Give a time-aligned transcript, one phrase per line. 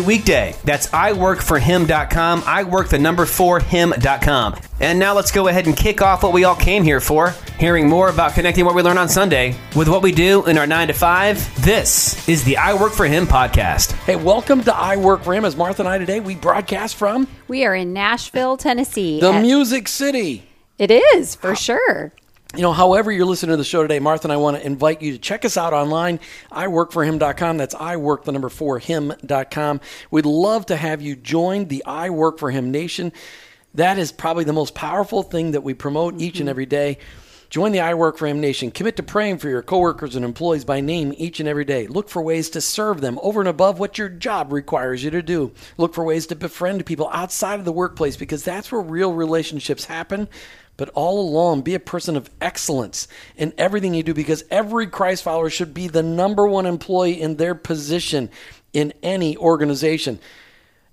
[0.00, 0.54] weekday.
[0.64, 4.56] That's iworkforhim.com, I work the number for him.com.
[4.80, 7.88] And now let's go ahead and kick off what we all came here for, hearing
[7.88, 10.88] more about connecting what we learn on Sunday with what we do in our 9
[10.88, 11.64] to 5.
[11.64, 13.92] This is the I Work for Him podcast.
[14.04, 15.44] Hey, welcome to I Work for Him.
[15.44, 19.20] As Martha and I today, we broadcast from We are in Nashville, Tennessee.
[19.20, 20.48] the at- Music City.
[20.78, 22.12] it is for sure.
[22.54, 25.00] You know, however you're listening to the show today, Martha and I want to invite
[25.00, 26.20] you to check us out online,
[26.50, 27.56] iworkforhim.com.
[27.56, 29.80] That's I work the number four him.com.
[30.10, 33.10] We'd love to have you join the I Work for Him Nation.
[33.74, 36.48] That is probably the most powerful thing that we promote each and mm-hmm.
[36.50, 36.98] every day.
[37.52, 38.70] Join the I Work for Him Nation.
[38.70, 41.86] Commit to praying for your coworkers and employees by name each and every day.
[41.86, 45.20] Look for ways to serve them over and above what your job requires you to
[45.20, 45.52] do.
[45.76, 49.84] Look for ways to befriend people outside of the workplace because that's where real relationships
[49.84, 50.30] happen.
[50.78, 55.22] But all along, be a person of excellence in everything you do because every Christ
[55.22, 58.30] follower should be the number one employee in their position
[58.72, 60.20] in any organization.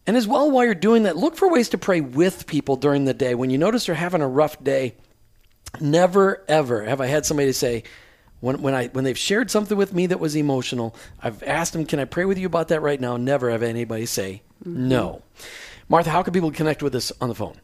[0.05, 3.05] And as well, while you're doing that, look for ways to pray with people during
[3.05, 3.33] the day.
[3.33, 4.95] When you notice they're having a rough day,
[5.80, 7.84] never ever have I had somebody say,
[8.42, 11.86] when, when I when they've shared something with me that was emotional, I've asked them,
[11.86, 15.22] "Can I pray with you about that right now?" Never have anybody say no.
[15.38, 15.48] Mm-hmm.
[15.89, 17.59] Martha, how can people connect with us on the phone?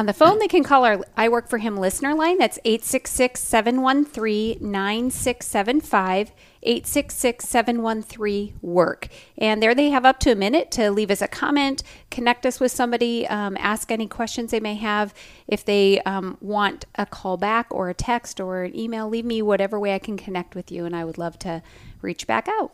[0.00, 2.38] On the phone, they can call our I Work for Him listener line.
[2.38, 6.32] That's 866 713 9675.
[6.62, 9.08] 866 713 WORK.
[9.36, 12.58] And there they have up to a minute to leave us a comment, connect us
[12.58, 15.12] with somebody, um, ask any questions they may have.
[15.46, 19.42] If they um, want a call back or a text or an email, leave me
[19.42, 21.62] whatever way I can connect with you, and I would love to
[22.00, 22.72] reach back out.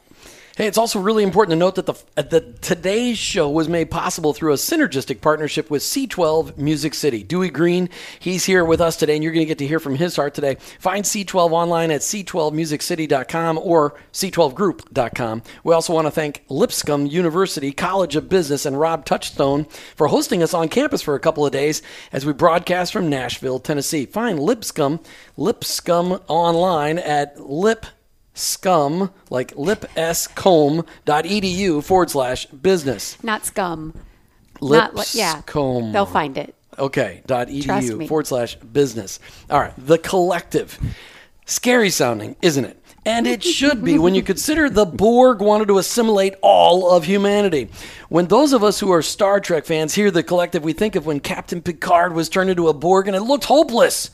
[0.56, 4.33] Hey, it's also really important to note that the, the today's show was made possible
[4.33, 7.22] through a synergistic partnership with C12 Music City.
[7.22, 9.97] Dewey Green, he's here with us today, and you're going to get to hear from
[9.97, 10.56] his heart today.
[10.78, 15.43] Find C12 online at c12musiccity.com or c12group.com.
[15.62, 20.43] We also want to thank Lipscomb University College of Business and Rob Touchstone for hosting
[20.43, 24.06] us on campus for a couple of days as we broadcast from Nashville, Tennessee.
[24.06, 25.00] Find Lipscomb,
[25.37, 27.84] Lipscomb online at lip
[28.36, 33.94] scum like lipscomb.edu forward slash business Not scum.
[34.60, 35.36] Not li- yeah.
[35.36, 35.92] Lipscomb.
[35.92, 36.54] They'll find it.
[36.78, 39.19] Okay, dot edu forward slash business.
[39.50, 40.78] All right, the collective.
[41.47, 42.82] Scary sounding, isn't it?
[43.06, 47.70] And it should be when you consider the Borg wanted to assimilate all of humanity.
[48.08, 51.06] When those of us who are Star Trek fans hear the collective, we think of
[51.06, 54.10] when Captain Picard was turned into a Borg and it looked hopeless.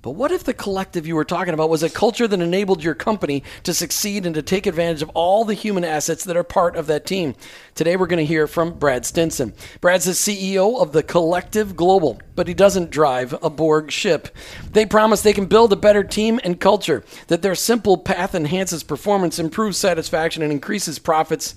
[0.00, 2.94] But what if the collective you were talking about was a culture that enabled your
[2.94, 6.76] company to succeed and to take advantage of all the human assets that are part
[6.76, 7.34] of that team?
[7.74, 9.54] Today we're going to hear from Brad Stinson.
[9.80, 14.28] Brad's the CEO of the Collective Global, but he doesn't drive a Borg ship.
[14.70, 18.84] They promise they can build a better team and culture, that their simple path enhances
[18.84, 21.56] performance, improves satisfaction, and increases profits.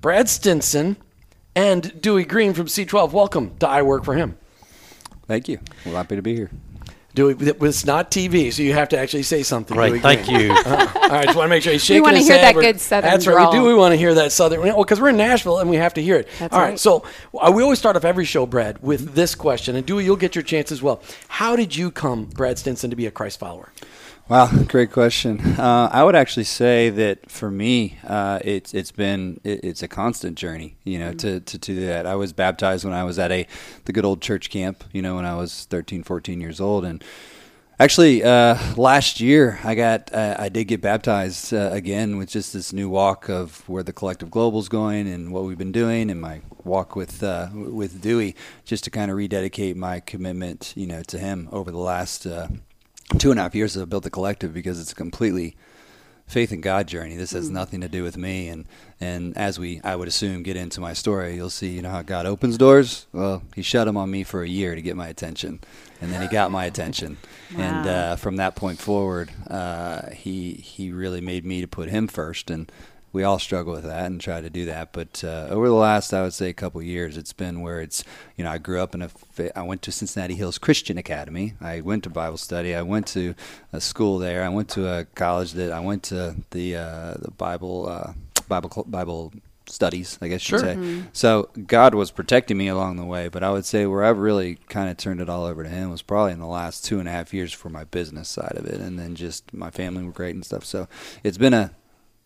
[0.00, 0.96] Brad Stinson
[1.54, 4.38] and Dewey Green from C12, welcome to I Work for Him.
[5.26, 5.58] Thank you.
[5.84, 6.50] Well, happy to be here.
[7.14, 9.76] Dewey, it's not TV, so you have to actually say something.
[9.76, 10.02] Right.
[10.02, 10.40] Thank Green.
[10.40, 10.50] you.
[10.50, 12.42] All right, just want to make sure he's shaking We wanna hear head.
[12.44, 13.34] that We're- good Southern That's right.
[13.34, 13.52] drawl.
[13.52, 13.64] We do.
[13.64, 14.62] We want to hear that southern.
[14.62, 16.28] Well, because we're in Nashville and we have to hear it.
[16.40, 16.70] That's All right.
[16.70, 16.78] right.
[16.80, 17.04] So
[17.40, 20.34] uh, we always start off every show, Brad, with this question, and Dewey, you'll get
[20.34, 21.00] your chance as well.
[21.28, 23.72] How did you come, Brad Stinson, to be a Christ follower?
[24.26, 25.38] Wow, great question.
[25.58, 29.88] Uh, I would actually say that for me, uh, it's it's been it, it's a
[29.88, 30.76] constant journey.
[30.82, 32.06] You know, to, to to do that.
[32.06, 33.46] I was baptized when I was at a
[33.84, 34.82] the good old church camp.
[34.94, 37.04] You know, when I was 13, 14 years old, and
[37.78, 42.54] actually uh, last year I got uh, I did get baptized uh, again with just
[42.54, 46.18] this new walk of where the collective global's going and what we've been doing, and
[46.18, 51.02] my walk with uh, with Dewey, just to kind of rededicate my commitment, you know,
[51.02, 52.26] to him over the last.
[53.18, 55.56] Two and a half years I've built the collective because it's a completely
[56.26, 57.16] faith in God journey.
[57.16, 58.48] This has nothing to do with me.
[58.48, 58.64] And,
[59.00, 62.02] and as we, I would assume, get into my story, you'll see, you know, how
[62.02, 63.06] God opens doors.
[63.12, 65.60] Well, he shut them on me for a year to get my attention.
[66.00, 67.18] And then he got my attention.
[67.56, 72.08] And uh, from that point forward, uh, he, he really made me to put him
[72.08, 72.50] first.
[72.50, 72.72] And
[73.14, 74.92] we all struggle with that and try to do that.
[74.92, 78.04] But uh, over the last, I would say, a couple years, it's been where it's,
[78.36, 79.10] you know, I grew up in a
[79.56, 81.54] I went to Cincinnati Hills Christian Academy.
[81.60, 82.74] I went to Bible study.
[82.74, 83.34] I went to
[83.72, 84.42] a school there.
[84.44, 88.12] I went to a college that I went to the uh, the Bible uh,
[88.48, 89.32] Bible Bible
[89.66, 90.58] studies, I guess Sure.
[90.58, 91.08] you'd say.
[91.14, 94.56] So God was protecting me along the way, but I would say where I've really
[94.68, 97.08] kind of turned it all over to Him was probably in the last two and
[97.08, 100.12] a half years for my business side of it, and then just my family were
[100.12, 100.64] great and stuff.
[100.66, 100.86] So
[101.22, 101.70] it's been a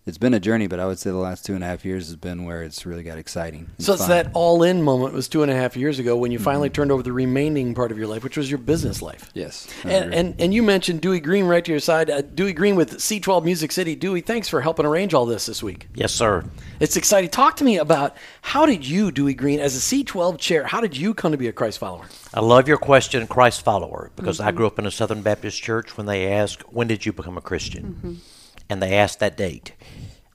[0.09, 2.07] it's been a journey, but I would say the last two and a half years
[2.07, 3.69] has been where it's really got exciting.
[3.77, 4.11] and So it's fun.
[4.11, 6.45] that all in moment was two and a half years ago when you Mm-hmm.
[6.45, 9.31] finally turned over the remaining part of your life, which was your business life.
[9.35, 12.09] yes, And, and and you mentioned Dewey Green right to your side.
[12.11, 13.95] Uh, Dewey Green with C12 Music City.
[13.95, 15.89] Dewey, thanks for helping arrange all this this week.
[15.95, 16.45] Yes, sir.
[16.81, 17.31] It's exciting.
[17.31, 20.97] Talk to me about how did you, Dewey Green, as a C12 chair, how did
[20.97, 22.05] you come to be a Christ follower?
[22.33, 25.97] I love your question, Christ follower, because I grew up in a Southern Baptist church
[25.97, 28.21] when they asked, When did you become a Christian?
[28.69, 29.73] And they asked that date.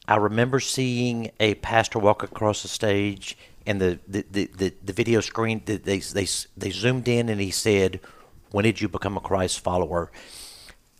[0.07, 4.93] I remember seeing a pastor walk across the stage, and the, the, the, the, the
[4.93, 6.27] video screen, they, they, they,
[6.57, 8.01] they zoomed in, and he said,
[8.51, 10.11] When did you become a Christ follower?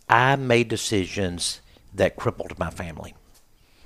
[0.08, 1.60] I made decisions
[1.92, 3.14] that crippled my family.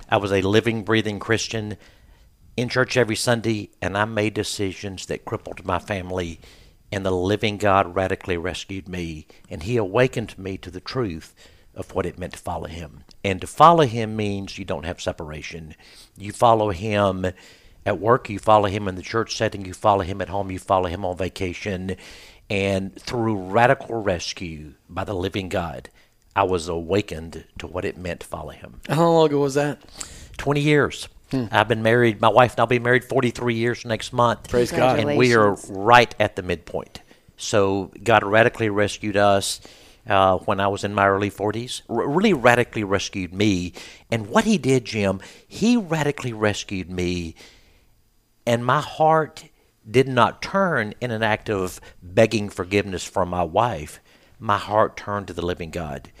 [0.09, 1.77] I was a living, breathing Christian
[2.55, 6.39] in church every Sunday, and I made decisions that crippled my family.
[6.91, 11.35] And the living God radically rescued me, and He awakened me to the truth
[11.79, 13.03] of what it meant to follow Him.
[13.23, 15.75] And to follow Him means you don't have separation.
[16.17, 17.25] You follow Him
[17.85, 20.59] at work, you follow Him in the church setting, you follow Him at home, you
[20.59, 21.95] follow Him on vacation.
[22.49, 25.89] And through radical rescue by the living God,
[26.35, 28.81] I was awakened to what it meant to follow Him.
[28.89, 29.79] How long ago was that?
[30.37, 31.07] 20 years.
[31.31, 31.45] Hmm.
[31.51, 32.19] I've been married.
[32.19, 34.49] My wife and I'll be married 43 years next month.
[34.49, 34.99] Praise God.
[34.99, 37.01] And we are right at the midpoint.
[37.37, 39.61] So God radically rescued us
[40.09, 41.83] uh, when I was in my early 40s.
[41.87, 43.73] R- really radically rescued me.
[44.11, 47.35] And what He did, Jim, He radically rescued me.
[48.45, 49.45] And my heart
[49.89, 53.99] did not turn in an act of begging forgiveness from my wife.
[54.39, 56.11] My heart turned to the living God.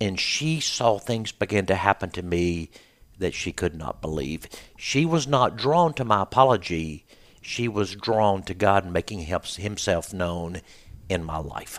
[0.00, 2.70] And she saw things begin to happen to me
[3.18, 4.46] that she could not believe.
[4.76, 7.04] She was not drawn to my apology.
[7.42, 10.62] She was drawn to God making himself known
[11.08, 11.78] in my life.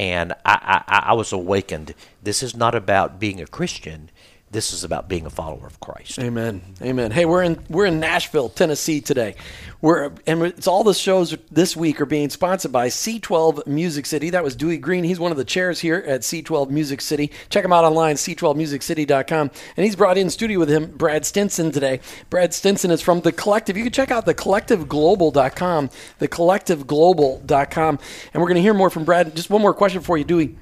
[0.00, 1.94] And I, I, I was awakened.
[2.22, 4.08] This is not about being a Christian.
[4.52, 6.18] This is about being a follower of Christ.
[6.18, 6.60] Amen.
[6.82, 7.12] Amen.
[7.12, 9.36] Hey, we're in we're in Nashville, Tennessee today.
[9.80, 14.30] We're and it's all the shows this week are being sponsored by C12 Music City.
[14.30, 15.04] That was Dewey Green.
[15.04, 17.30] He's one of the chairs here at C12 Music City.
[17.48, 19.50] Check him out online, c12musiccity.com.
[19.76, 22.00] And he's brought in studio with him Brad Stinson today.
[22.28, 23.76] Brad Stinson is from The Collective.
[23.76, 27.98] You can check out thecollectiveglobal.com, thecollectiveglobal.com.
[28.34, 29.36] And we're going to hear more from Brad.
[29.36, 30.56] Just one more question for you, Dewey.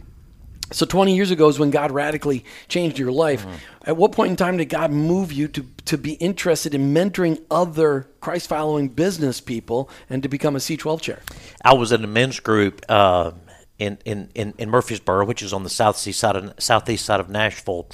[0.70, 3.46] So 20 years ago is when God radically changed your life.
[3.84, 7.42] At what point in time did God move you to, to be interested in mentoring
[7.50, 11.20] other Christ following business people and to become a C12 chair?
[11.64, 13.32] I was in a men's group uh,
[13.78, 17.30] in, in, in, in Murfreesboro, which is on the southeast side of southeast side of
[17.30, 17.88] Nashville,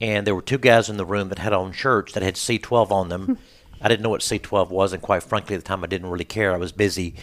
[0.00, 2.90] and there were two guys in the room that had on shirts that had C12
[2.90, 3.38] on them.
[3.80, 6.24] I didn't know what C12 was, and quite frankly, at the time, I didn't really
[6.24, 6.52] care.
[6.52, 7.14] I was busy.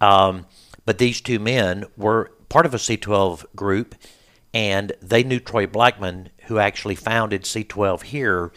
[0.00, 0.46] Um,
[0.84, 3.94] but these two men were part of a C12 group,
[4.54, 8.52] and they knew Troy Blackman, who actually founded C12 here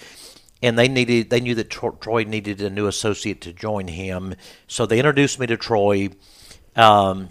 [0.61, 4.35] and they needed they knew that Troy needed a new associate to join him,
[4.67, 6.09] so they introduced me to Troy,
[6.75, 7.29] um,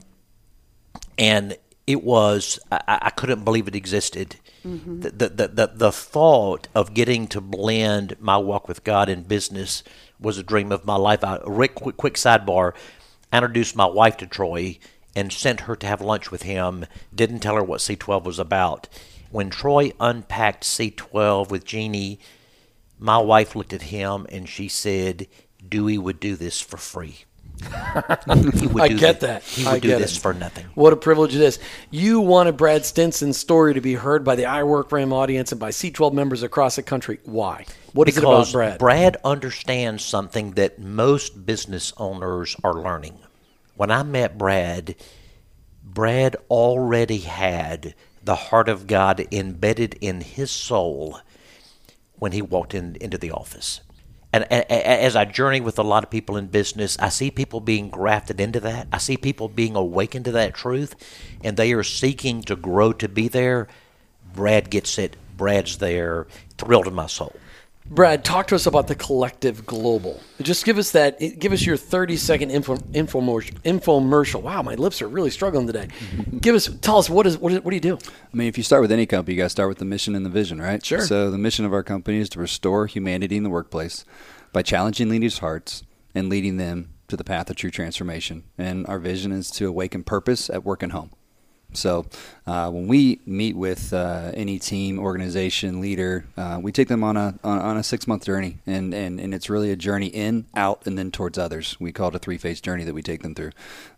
[1.19, 1.57] and
[1.87, 4.37] it was I, I couldn't believe it existed.
[5.01, 9.23] The, the, the, the the thought of getting to blend my walk with God in
[9.23, 9.83] business
[10.19, 11.23] was a dream of my life.
[11.23, 12.73] I, Rick, quick, quick sidebar,
[13.33, 14.79] I introduced my wife to Troy
[15.15, 16.87] and sent her to have lunch with him.
[17.15, 18.89] Didn't tell her what C12 was about.
[19.31, 22.19] When Troy unpacked C12 with Jeannie,
[22.99, 25.27] my wife looked at him and she said,
[25.67, 27.19] Dewey would do this for free.
[27.61, 29.43] he would I do get that.
[29.43, 30.21] He I would do this it.
[30.21, 30.67] for nothing.
[30.75, 31.59] What a privilege it is.
[31.91, 35.61] You wanted Brad Stinson's story to be heard by the I Work for audience and
[35.61, 37.19] by C12 members across the country.
[37.25, 37.67] Why?
[37.93, 38.79] What is it about Brad?
[38.79, 39.17] Brad?
[39.25, 43.19] understands something that most business owners are learning.
[43.79, 44.97] When I met Brad,
[45.85, 47.95] Brad already had
[48.25, 51.21] the heart of God embedded in his soul
[52.19, 53.81] when he walked in, into the office.
[54.33, 57.31] And a- a- as I journey with a lot of people in business, I see
[57.31, 58.89] people being grafted into that.
[58.93, 60.97] I see people being awakened to that truth,
[61.45, 63.69] and they are seeking to grow to be there.
[64.35, 65.17] Brad gets it.
[65.37, 66.27] Brad's there.
[66.59, 67.37] Thrilled in my soul.
[67.91, 70.21] Brad, talk to us about the Collective Global.
[70.43, 71.19] Just give us that.
[71.39, 73.55] Give us your thirty-second info, infomercial.
[73.63, 74.43] Infomercial.
[74.43, 75.89] Wow, my lips are really struggling today.
[76.41, 76.69] give us.
[76.83, 77.99] Tell us what is what, is, what do you do?
[78.07, 80.15] I mean, if you start with any company, you got to start with the mission
[80.15, 80.85] and the vision, right?
[80.85, 81.01] Sure.
[81.01, 84.05] So the mission of our company is to restore humanity in the workplace
[84.53, 85.83] by challenging leaders' hearts
[86.15, 88.45] and leading them to the path of true transformation.
[88.59, 91.11] And our vision is to awaken purpose at work and home.
[91.75, 92.07] So
[92.47, 97.17] uh, when we meet with uh, any team, organization, leader, uh, we take them on
[97.17, 100.47] a on, on a six month journey, and, and and it's really a journey in,
[100.57, 101.77] out, and then towards others.
[101.79, 103.53] We call it a three phase journey that we take them through.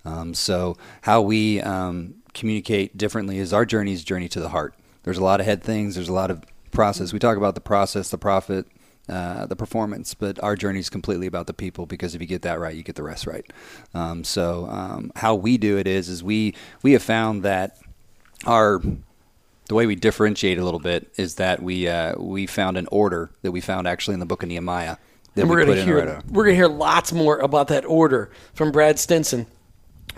[0.04, 4.74] Um, so how we um, communicate differently is our journey is journey to the heart.
[5.04, 5.94] There's a lot of head things.
[5.94, 7.12] There's a lot of process.
[7.12, 8.66] We talk about the process, the profit,
[9.10, 12.42] uh, the performance, but our journey is completely about the people because if you get
[12.42, 13.44] that right, you get the rest right.
[13.92, 17.76] Um, so um, how we do it is is we we have found that
[18.46, 18.80] our
[19.68, 23.30] the way we differentiate a little bit is that we uh, we found an order
[23.42, 24.96] that we found actually in the book of Nehemiah
[25.34, 27.84] that And we we're going to hear we're going to hear lots more about that
[27.84, 29.46] order from Brad Stinson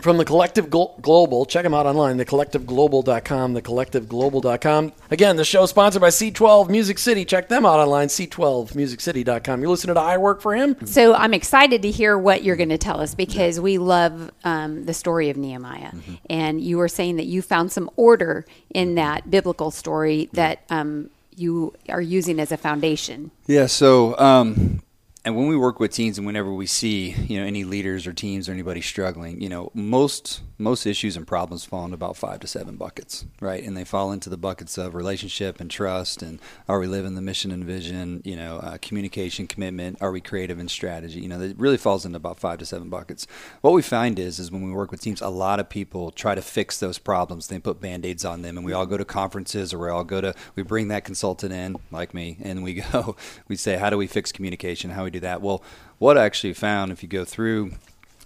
[0.03, 1.47] from the Collective Global.
[1.47, 4.93] Check them out online, thecollectiveglobal.com, thecollectiveglobal.com.
[5.11, 7.25] Again, the show is sponsored by C12 Music City.
[7.25, 9.61] Check them out online, c12musiccity.com.
[9.61, 10.77] You're listening to I Work for Him.
[10.87, 14.85] So I'm excited to hear what you're going to tell us because we love um,
[14.85, 15.93] the story of Nehemiah.
[16.29, 21.11] And you were saying that you found some order in that biblical story that um,
[21.37, 23.31] you are using as a foundation.
[23.47, 23.67] Yeah.
[23.67, 24.83] So, um,
[25.25, 28.13] and when we work with teams, and whenever we see you know any leaders or
[28.13, 32.41] teams or anybody struggling, you know most most issues and problems fall into about five
[32.41, 33.63] to seven buckets, right?
[33.63, 37.23] And they fall into the buckets of relationship and trust, and are we living the
[37.23, 38.21] mission and vision?
[38.25, 39.99] You know, uh, communication, commitment.
[40.01, 41.21] Are we creative in strategy?
[41.21, 43.29] You know, it really falls into about five to seven buckets.
[43.61, 46.35] What we find is is when we work with teams, a lot of people try
[46.35, 47.47] to fix those problems.
[47.47, 50.05] They put band aids on them, and we all go to conferences or we all
[50.05, 53.15] go to we bring that consultant in, like me, and we go
[53.47, 54.91] we say, how do we fix communication?
[54.91, 55.43] How we do that?
[55.43, 55.63] Well,
[55.99, 57.73] what I actually found if you go through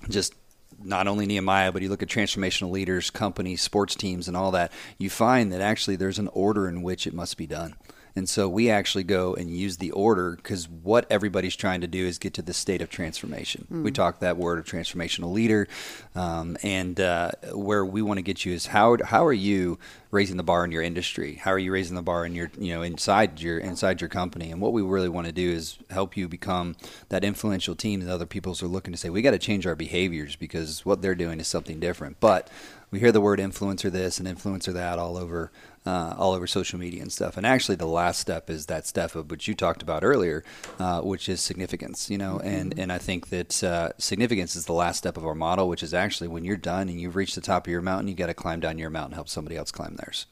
[0.09, 0.35] just
[0.83, 4.73] not only Nehemiah, but you look at transformational leaders, companies, sports teams, and all that,
[4.99, 7.75] you find that actually there's an order in which it must be done.
[8.17, 12.07] And so we actually go and use the order because what everybody's trying to do
[12.07, 13.67] is get to the state of transformation.
[13.83, 15.69] We talk that word of transformational leader,
[16.15, 19.79] um, and uh, where we want to get you is how how are you
[20.11, 21.35] raising the bar in your industry?
[21.35, 24.51] How are you raising the bar in your you know inside your inside your company?
[24.51, 26.75] And what we really want to do is help you become
[27.11, 29.77] that influential team that other people are looking to say we got to change our
[29.77, 32.19] behaviors because what they're doing is something different.
[32.19, 32.49] But
[32.91, 35.51] we hear the word influencer this and influencer that all over
[35.87, 37.37] uh, all over social media and stuff.
[37.37, 40.45] And actually, the last step is that step of which you talked about earlier,
[40.79, 42.11] uh, which is significance.
[42.11, 45.35] You know, and and I think that uh, significance is the last step of our
[45.35, 48.09] model, which is actually when you're done and you've reached the top of your mountain,
[48.09, 50.27] you got to climb down your mountain, and help somebody else climb theirs,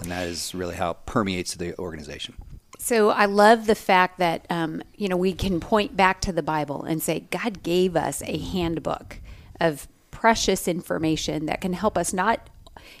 [0.00, 2.34] and that is really how it permeates the organization.
[2.78, 6.42] So I love the fact that um, you know we can point back to the
[6.42, 9.20] Bible and say God gave us a handbook
[9.60, 12.48] of precious information that can help us not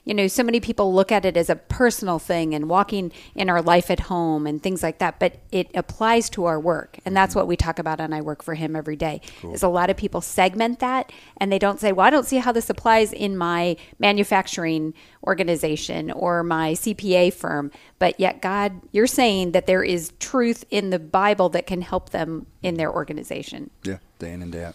[0.04, 3.50] you know so many people look at it as a personal thing and walking in
[3.50, 6.98] our life at home and things like that but it applies to our work.
[7.04, 7.40] And that's mm-hmm.
[7.40, 9.96] what we talk about and i work for him every day is a lot of
[9.96, 13.36] people segment that and they don't say well i don't see how this applies in
[13.36, 14.94] my manufacturing
[15.26, 20.90] organization or my cpa firm but yet god you're saying that there is truth in
[20.90, 23.70] the bible that can help them in their organization.
[23.84, 24.74] Yeah, day in and day out.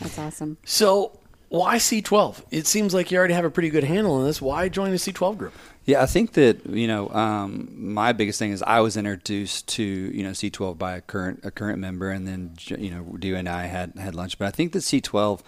[0.00, 0.58] that's awesome.
[0.64, 1.18] So,
[1.50, 2.44] why C12?
[2.52, 4.40] It seems like you already have a pretty good handle on this.
[4.40, 5.52] Why join the C12 group?
[5.84, 9.82] Yeah, I think that you know um, my biggest thing is I was introduced to
[9.82, 13.48] you know C12 by a current a current member, and then you know Dew and
[13.48, 14.38] I had had lunch.
[14.38, 15.40] But I think that C12,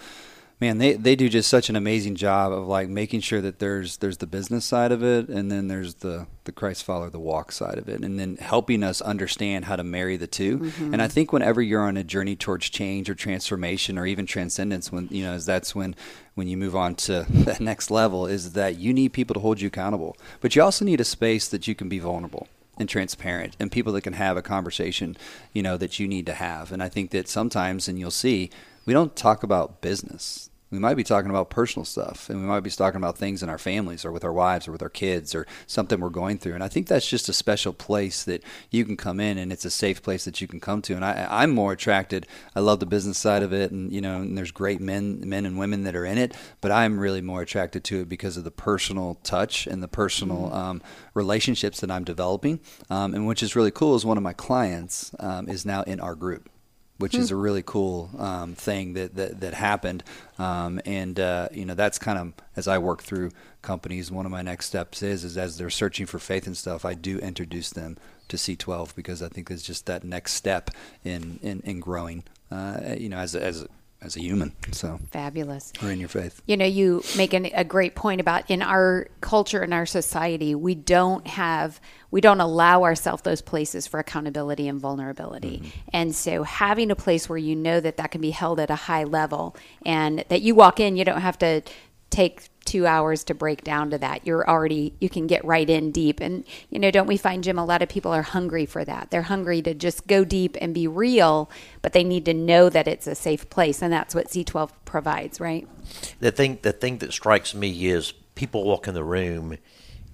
[0.63, 3.97] man, they, they do just such an amazing job of like making sure that there's
[3.97, 7.51] there's the business side of it, and then there's the the Christ follower, the walk
[7.51, 10.93] side of it, and then helping us understand how to marry the 2 mm-hmm.
[10.93, 14.93] And I think whenever you're on a journey towards change or transformation or even transcendence,
[14.93, 15.97] when you know is that's when
[16.37, 19.61] when you move on to that next level is that you need people to hold
[19.61, 22.47] you accountable, but you also need a space that you can be vulnerable
[22.79, 25.17] and transparent and people that can have a conversation,
[25.53, 26.71] you know, that you need to have.
[26.71, 28.51] And I think that sometimes, and you'll see,
[28.85, 30.51] we don't talk about business.
[30.73, 33.51] We might be talking about personal stuff, and we might be talking about things in
[33.51, 36.55] our families or with our wives or with our kids or something we're going through.
[36.55, 39.67] And I think that's just a special place that you can come in, and it's
[39.67, 40.95] a safe place that you can come to.
[40.95, 42.27] And I, I'm more attracted.
[42.57, 45.45] I love the business side of it, and you know, and there's great men, men
[45.45, 46.35] and women that are in it.
[46.63, 50.55] But I'm really more attracted to it because of the personal touch and the personal
[50.55, 50.81] um,
[51.13, 52.61] relationships that I'm developing.
[52.89, 56.01] Um, and which is really cool is one of my clients um, is now in
[56.01, 56.49] our group
[57.03, 60.05] which is a really cool um, thing that, that, that happened.
[60.39, 64.31] Um, and, uh, you know, that's kind of, as I work through companies, one of
[64.31, 67.71] my next steps is, is as they're searching for faith and stuff, I do introduce
[67.71, 70.71] them to C12 because I think it's just that next step
[71.03, 73.69] in, in, in growing, uh, you know, as as a,
[74.03, 74.53] as a human.
[74.73, 76.43] So, fabulous or in your faith.
[76.47, 80.55] You know, you make an, a great point about in our culture, in our society,
[80.55, 81.81] we don't have,
[82.11, 85.59] we don't allow ourselves those places for accountability and vulnerability.
[85.59, 85.79] Mm-hmm.
[85.93, 88.77] And so having a place where you know that that can be held at a
[88.77, 89.57] high level
[89.87, 91.63] and that you walk in, you don't have to
[92.11, 94.27] take two hours to break down to that.
[94.27, 96.21] You're already, you can get right in deep.
[96.21, 99.11] And, you know, don't we find, Jim, a lot of people are hungry for that?
[99.11, 101.51] They're hungry to just go deep and be real,
[101.83, 103.83] but they need to know that it's a safe place.
[103.83, 105.69] And that's what C12 provides, right?
[106.21, 109.57] The thing, the thing that strikes me is people walk in the room,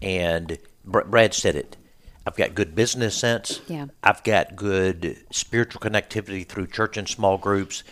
[0.02, 1.76] and Brad said it.
[2.26, 3.60] I've got good business sense.
[3.68, 3.86] Yeah.
[4.02, 7.84] I've got good spiritual connectivity through church and small groups,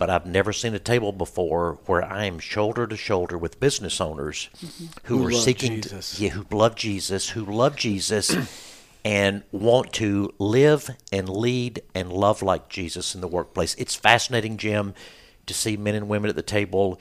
[0.00, 4.00] but I've never seen a table before where I am shoulder to shoulder with business
[4.00, 4.86] owners mm-hmm.
[5.04, 6.16] who, who are seeking, Jesus.
[6.16, 8.34] To, yeah, who love Jesus, who love Jesus,
[9.04, 13.74] and want to live and lead and love like Jesus in the workplace.
[13.74, 14.94] It's fascinating, Jim,
[15.44, 16.98] to see men and women at the table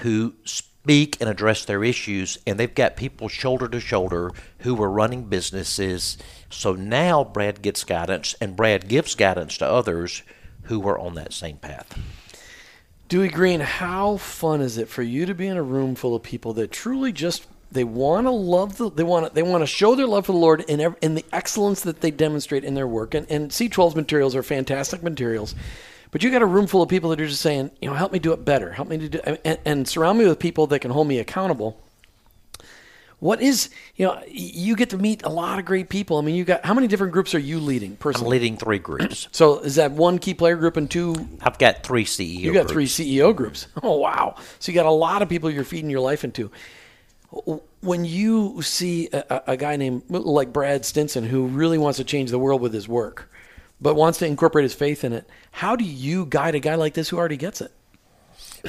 [0.00, 4.90] who speak and address their issues, and they've got people shoulder to shoulder who are
[4.90, 6.18] running businesses.
[6.50, 10.22] So now Brad gets guidance, and Brad gives guidance to others
[10.64, 11.98] who are on that same path.
[13.08, 16.22] Dewey Green, how fun is it for you to be in a room full of
[16.22, 19.66] people that truly just they want to love the they want to they want to
[19.66, 22.74] show their love for the Lord in every, in the excellence that they demonstrate in
[22.74, 25.54] their work and and C12's materials are fantastic materials
[26.10, 28.12] but you got a room full of people that are just saying, you know, help
[28.12, 28.72] me do it better.
[28.72, 31.78] Help me to do, and, and surround me with people that can hold me accountable.
[33.18, 36.18] What is, you know, you get to meet a lot of great people.
[36.18, 38.36] I mean, you got, how many different groups are you leading personally?
[38.36, 39.28] I'm leading three groups.
[39.32, 41.14] so is that one key player group and two?
[41.40, 42.94] I've got three CEO You got groups.
[42.94, 43.68] three CEO groups.
[43.82, 44.34] Oh, wow.
[44.58, 46.50] So you got a lot of people you're feeding your life into.
[47.80, 52.30] When you see a, a guy named, like Brad Stinson, who really wants to change
[52.30, 53.30] the world with his work,
[53.80, 55.26] but wants to incorporate his faith in it.
[55.52, 57.72] How do you guide a guy like this who already gets it?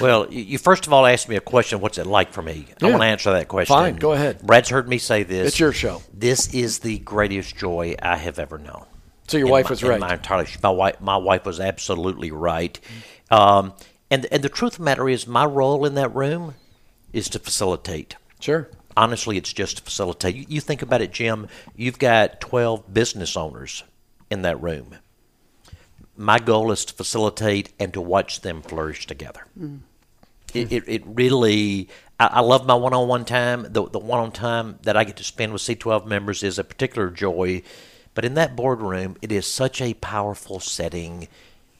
[0.01, 1.79] Well, you first of all asked me a question.
[1.79, 2.65] What's it like for me?
[2.81, 2.87] Yeah.
[2.87, 3.75] I want to answer that question.
[3.75, 4.41] Fine, go ahead.
[4.41, 5.49] Brad's heard me say this.
[5.49, 6.01] It's your show.
[6.13, 8.85] This is the greatest joy I have ever known.
[9.27, 9.99] So your in wife my, was right.
[9.99, 12.79] My entire my wife my wife was absolutely right.
[13.29, 13.73] Um,
[14.09, 16.55] and and the truth of the matter is, my role in that room
[17.11, 18.15] is to facilitate.
[18.39, 18.69] Sure.
[18.95, 20.35] Honestly, it's just to facilitate.
[20.35, 21.47] You, you think about it, Jim.
[21.75, 23.83] You've got twelve business owners
[24.29, 24.95] in that room.
[26.17, 29.45] My goal is to facilitate and to watch them flourish together.
[29.59, 29.79] Mm.
[30.53, 33.63] It, it, it, really, I, I love my one on one time.
[33.69, 36.63] The, the one on time that I get to spend with C12 members is a
[36.63, 37.61] particular joy.
[38.15, 41.27] But in that boardroom, it is such a powerful setting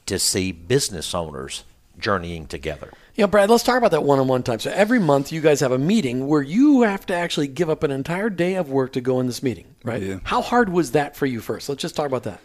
[0.06, 1.64] to see business owners
[1.98, 2.92] journeying together.
[3.14, 4.60] Yeah, Brad, let's talk about that one on one time.
[4.60, 7.82] So every month you guys have a meeting where you have to actually give up
[7.82, 10.00] an entire day of work to go in this meeting, right?
[10.00, 10.20] Yeah.
[10.22, 11.68] How hard was that for you first?
[11.68, 12.40] Let's just talk about that.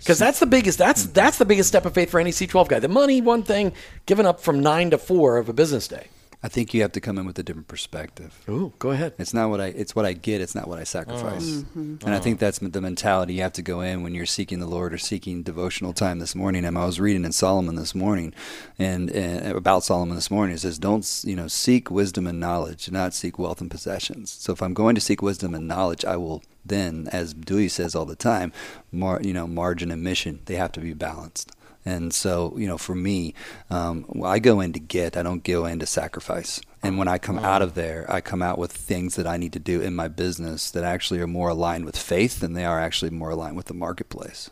[0.00, 1.12] Because that's the biggest that's mm-hmm.
[1.12, 2.78] that's the biggest step of faith for any C12 guy.
[2.80, 3.72] The money, one thing,
[4.06, 6.08] giving up from nine to four of a business day.
[6.42, 8.42] I think you have to come in with a different perspective.
[8.48, 9.12] Ooh, go ahead.
[9.18, 11.44] It's not what I it's what I get, it's not what I sacrifice.
[11.44, 11.64] Mm.
[11.64, 11.96] Mm-hmm.
[12.06, 12.22] And I mm.
[12.22, 14.98] think that's the mentality you have to go in when you're seeking the Lord or
[14.98, 16.64] seeking devotional time this morning.
[16.64, 18.32] And I was reading in Solomon this morning
[18.78, 22.90] and, and about Solomon this morning it says don't, you know, seek wisdom and knowledge,
[22.90, 24.30] not seek wealth and possessions.
[24.30, 27.94] So if I'm going to seek wisdom and knowledge, I will then as Dewey says
[27.94, 28.52] all the time,
[28.92, 31.52] mar, you know, margin and mission, they have to be balanced.
[31.84, 33.34] And so, you know, for me,
[33.70, 36.60] um, I go in to get, I don't go in to sacrifice.
[36.82, 39.52] And when I come out of there, I come out with things that I need
[39.54, 42.78] to do in my business that actually are more aligned with faith than they are
[42.78, 44.50] actually more aligned with the marketplace.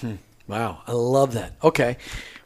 [0.00, 0.16] Hmm.
[0.46, 1.54] Wow, I love that.
[1.62, 1.96] Okay.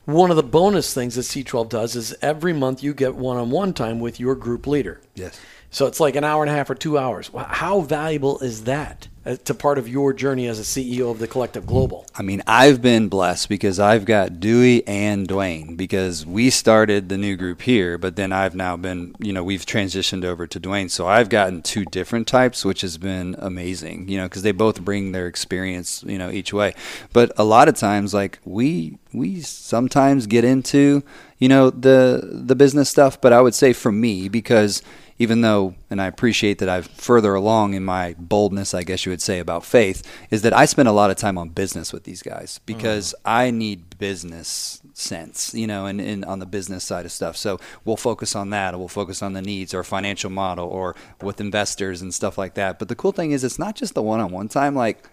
[0.05, 3.51] One of the bonus things that C12 does is every month you get one on
[3.51, 5.01] one time with your group leader.
[5.15, 5.41] Yes.
[5.75, 7.33] So it's like an hour and a half or two hours.
[7.35, 11.27] How valuable is that uh, to part of your journey as a CEO of the
[11.27, 12.07] Collective Global?
[12.15, 17.19] I mean, I've been blessed because I've got Dewey and Dwayne because we started the
[17.19, 20.89] new group here, but then I've now been, you know, we've transitioned over to Dwayne.
[20.89, 24.81] So I've gotten two different types, which has been amazing, you know, because they both
[24.81, 26.73] bring their experience, you know, each way.
[27.13, 31.03] But a lot of times, like we we sometimes get into,
[31.39, 33.21] you know, the the business stuff.
[33.21, 34.81] But I would say for me because
[35.19, 39.11] even though, and I appreciate that I've further along in my boldness, I guess you
[39.11, 42.05] would say, about faith, is that I spend a lot of time on business with
[42.05, 43.31] these guys because mm.
[43.31, 47.37] I need business sense, you know, and, and on the business side of stuff.
[47.37, 50.97] So we'll focus on that, or we'll focus on the needs or financial model or
[51.23, 52.79] with investors and stuff like that.
[52.79, 54.75] But the cool thing is, it's not just the one on one time.
[54.75, 55.09] Like,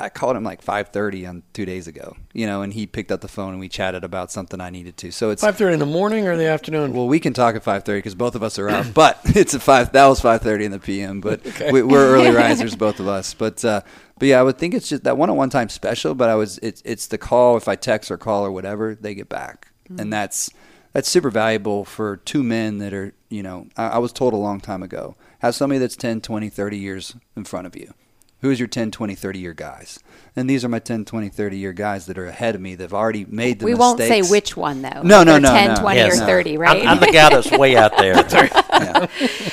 [0.00, 3.20] I called him like 5:30 on two days ago, you know, and he picked up
[3.20, 5.10] the phone and we chatted about something I needed to.
[5.12, 6.92] So it's 5:30 in the morning or the afternoon.
[6.92, 9.60] Well, we can talk at 5:30 because both of us are out, but it's a
[9.60, 9.92] five.
[9.92, 11.20] That was 5:30 in the p.m.
[11.20, 11.70] But okay.
[11.70, 13.34] we, are early risers, both of us.
[13.34, 13.82] But uh,
[14.18, 16.14] but yeah, I would think it's just that one-on-one time special.
[16.14, 19.14] But I was it's it's the call if I text or call or whatever they
[19.14, 20.00] get back, mm-hmm.
[20.00, 20.50] and that's
[20.92, 24.38] that's super valuable for two men that are you know I, I was told a
[24.38, 27.94] long time ago have somebody that's 10, 20, 30 years in front of you
[28.40, 29.98] Who is your 10, 20, 30 year guys?
[30.40, 32.82] And these are my 10, 20, 30 year guys that are ahead of me that
[32.82, 33.80] have already made the we mistakes.
[33.80, 35.02] won't say which one though.
[35.02, 35.80] No, no, no, 10, no.
[35.82, 36.18] 20, Yes.
[36.18, 36.80] or 30, right?
[36.80, 38.14] I'm, I'm the guy that's way out there.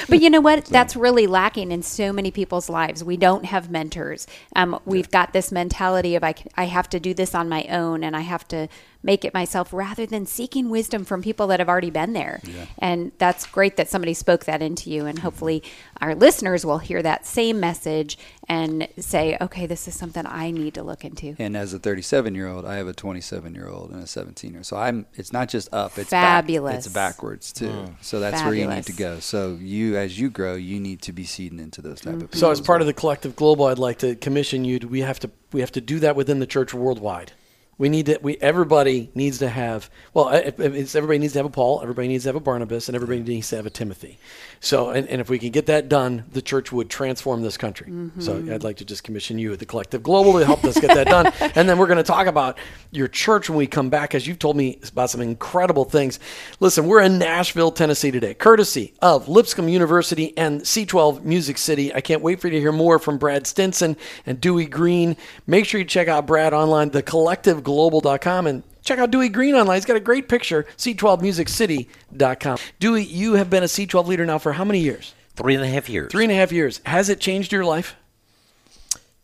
[0.09, 0.65] But you know what?
[0.65, 3.03] That's really lacking in so many people's lives.
[3.03, 4.25] We don't have mentors.
[4.55, 8.03] Um, we've got this mentality of I, I have to do this on my own
[8.05, 8.69] and I have to
[9.03, 12.41] make it myself rather than seeking wisdom from people that have already been there.
[12.79, 15.05] And that's great that somebody spoke that into you.
[15.05, 15.61] And hopefully
[16.01, 20.73] our listeners will hear that same message and say, okay, this is something I need
[20.77, 21.35] to look into.
[21.37, 24.51] And as a 37 year old, I have a 27 year old and a 17
[24.51, 24.65] year old.
[24.65, 25.05] So I'm.
[25.15, 25.97] It's not just up.
[25.97, 26.71] It's Fabulous.
[26.71, 27.69] Back, it's backwards too.
[27.69, 27.93] Hmm.
[28.01, 29.19] So that's where you need to go.
[29.19, 32.39] So you, as you grow, you need to be seeding into those type of people.
[32.39, 34.79] So as part of the collective global, I'd like to commission you.
[34.79, 37.33] To, we have to we have to do that within the church worldwide.
[37.77, 38.19] We need to.
[38.21, 39.89] We everybody needs to have.
[40.13, 41.81] Well, it's, everybody needs to have a Paul.
[41.81, 44.17] Everybody needs to have a Barnabas, and everybody needs to have a Timothy.
[44.59, 47.87] So, and, and if we can get that done, the church would transform this country.
[48.19, 48.53] So, mm-hmm.
[48.53, 51.07] I'd like to just commission you at the collective global to help us get that
[51.07, 51.31] done.
[51.57, 52.57] And then we're going to talk about
[52.91, 56.19] your church when we come back, as you've told me about some incredible things.
[56.59, 61.93] Listen, we're in Nashville, Tennessee today, courtesy of Lipscomb University and C12 Music City.
[61.93, 65.15] I can't wait for you to hear more from Brad Stinson and Dewey Green.
[65.47, 69.75] Make sure you check out Brad online, thecollectiveglobal.com, and check out Dewey Green online.
[69.75, 72.57] He's got a great picture, c12musiccity.com.
[72.79, 75.13] Dewey, you have been a C12 leader now for how many years?
[75.35, 76.11] Three and a half years.
[76.11, 76.81] Three and a half years.
[76.85, 77.95] Has it changed your life?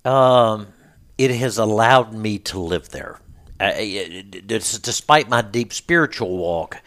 [0.05, 0.67] Um,
[1.17, 3.19] it has allowed me to live there.
[3.59, 6.81] I, despite my deep spiritual walk,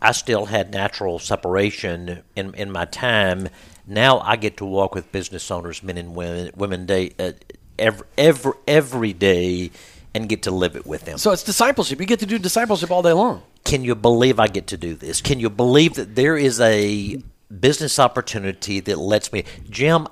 [0.00, 3.48] I still had natural separation in in my time.
[3.86, 7.32] Now I get to walk with business owners, men and women, women day, uh,
[7.78, 9.72] every, every every day,
[10.14, 11.18] and get to live it with them.
[11.18, 12.00] So it's discipleship.
[12.00, 13.42] You get to do discipleship all day long.
[13.64, 15.20] Can you believe I get to do this?
[15.20, 17.22] Can you believe that there is a
[17.60, 20.08] business opportunity that lets me, Jim?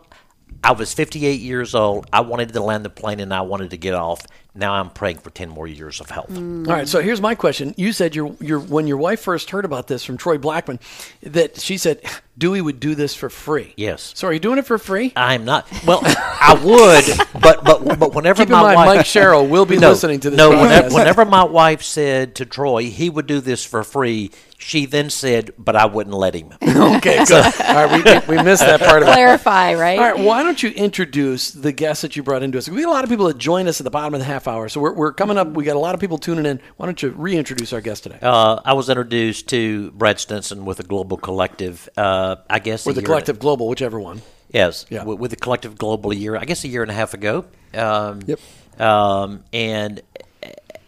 [0.63, 2.07] I was 58 years old.
[2.13, 4.21] I wanted to land the plane and I wanted to get off.
[4.55, 6.31] Now I'm praying for 10 more years of health.
[6.31, 6.67] Mm.
[6.67, 6.89] All right.
[6.89, 7.75] So here's my question.
[7.77, 10.81] You said your your when your wife first heard about this from Troy Blackman,
[11.23, 12.01] that she said
[12.39, 13.75] Dewey would do this for free.
[13.77, 14.13] Yes.
[14.15, 15.13] So are you doing it for free?
[15.17, 15.67] I'm not.
[15.85, 19.67] Well, I would, but but but whenever Keep in my mind, wife, Mike Sherrill will
[19.67, 20.39] be no, listening to this.
[20.39, 24.87] No, whenever, whenever my wife said to Troy he would do this for free, she
[24.87, 27.45] then said, "But I wouldn't let him." okay, good.
[27.61, 29.13] All right, we, we missed that part of it.
[29.13, 29.99] Clarify, right?
[29.99, 32.69] All right, why don't you introduce the guests that you brought into us?
[32.69, 34.49] We got a lot of people that join us at the bottom of the half
[34.49, 35.49] hour, so we're, we're coming up.
[35.49, 36.61] We got a lot of people tuning in.
[36.77, 38.19] Why don't you reintroduce our guest today?
[38.21, 41.89] Uh, I was introduced to Brad Stinson with the Global Collective.
[41.97, 44.23] Uh, I guess with the Collective Global, whichever one.
[44.53, 45.05] Yes, Yeah.
[45.05, 46.37] with, with the Collective Global a year.
[46.37, 47.45] I guess a year and a half ago.
[47.75, 48.41] Um, Yep.
[48.81, 50.01] Um, and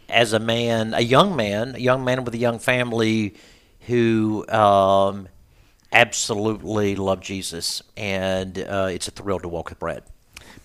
[0.09, 3.35] as a man, a young man, a young man with a young family,
[3.87, 5.29] who um,
[5.93, 10.03] absolutely love Jesus, and uh, it's a thrill to walk with Brad.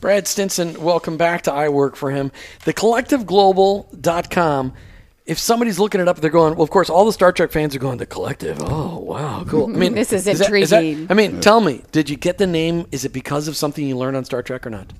[0.02, 2.32] Brad Stinson, welcome back to I Work for Him.
[2.66, 4.74] TheCollectiveGlobal.com.
[5.26, 7.76] If somebody's looking it up, they're going, well, of course, all the Star Trek fans
[7.76, 8.58] are going, The Collective.
[8.62, 9.66] Oh, wow, cool.
[9.66, 11.08] I mean, This is that- that- intriguing.
[11.10, 12.86] I mean, tell me, did you get the name?
[12.92, 14.94] Is it because of something you learned on Star Trek or not?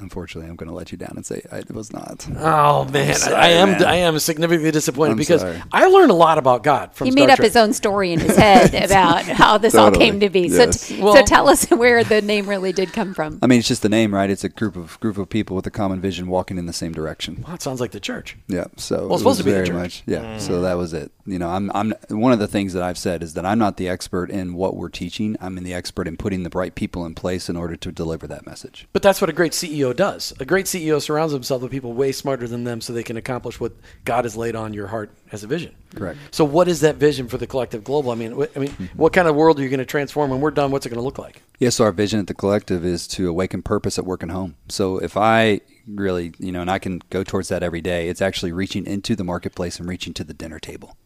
[0.00, 2.26] Unfortunately, I'm going to let you down and say I, it was not.
[2.36, 3.84] Oh man, sorry, I am man.
[3.84, 5.60] I am significantly disappointed I'm because sorry.
[5.72, 7.46] I learned a lot about God from he Star made up Trek.
[7.46, 10.42] his own story in his head about how this all came to be.
[10.48, 10.82] Yes.
[10.82, 13.40] So, t- Well- so tell us where the name really did come from.
[13.42, 14.30] I mean, it's just the name, right?
[14.30, 16.92] It's a group of group of people with a common vision walking in the same
[16.92, 17.42] direction.
[17.42, 18.36] Well, that sounds like the church.
[18.46, 18.66] Yeah.
[18.76, 19.74] So Well, it's it supposed to be the church.
[19.74, 20.02] much.
[20.06, 20.36] Yeah.
[20.36, 20.40] Mm.
[20.40, 21.10] So that was it.
[21.26, 23.76] You know, I'm I'm one of the things that I've said is that I'm not
[23.78, 25.36] the expert in what we're teaching.
[25.40, 28.46] I'm the expert in putting the right people in place in order to deliver that
[28.46, 28.86] message.
[28.92, 30.32] But that's what a great CEO does.
[30.40, 33.58] A great CEO surrounds himself with people way smarter than them so they can accomplish
[33.60, 33.72] what
[34.04, 35.74] God has laid on your heart as a vision.
[35.94, 36.18] Correct.
[36.30, 38.10] So what is that vision for the collective global?
[38.10, 38.98] I mean, wh- I mean, Mm-hmm.
[38.98, 40.70] what kind of world are you going to transform when we're done?
[40.70, 41.42] What's it going to look like?
[41.58, 44.56] Yes, So, our vision at the collective is to awaken purpose at work and home.
[44.68, 48.20] So if I really, you know, and I can go towards that every day, it's
[48.22, 50.96] actually reaching into the marketplace and reaching to the dinner table.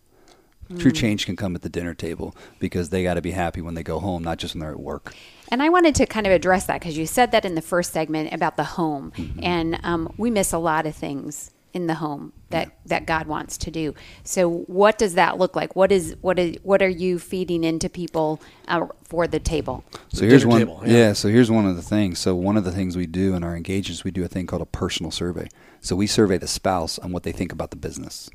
[0.78, 3.74] True change can come at the dinner table because they got to be happy when
[3.74, 5.14] they go home, not just when they're at work.
[5.48, 7.92] And I wanted to kind of address that because you said that in the first
[7.92, 9.40] segment about the home, Mm-hmm.
[9.42, 13.56] and um, we miss a lot of things in the home that, that God wants
[13.56, 13.94] to do.
[14.24, 15.74] So, what does that look like?
[15.74, 19.82] What is what is what are you feeding into people uh, for the table?
[20.12, 20.58] So The here's one.
[20.60, 20.96] table, yeah.
[20.96, 21.12] yeah.
[21.14, 22.18] So here's one of the things.
[22.18, 24.60] So one of the things we do in our engagements, we do a thing called
[24.62, 25.48] a personal survey.
[25.80, 28.28] So we survey the spouse on what they think about the business.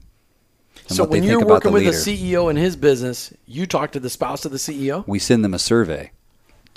[0.87, 1.91] So when you're working the with a.
[1.91, 5.05] CEO in his business, you talk to the spouse of the CEO.
[5.07, 6.11] we send them a survey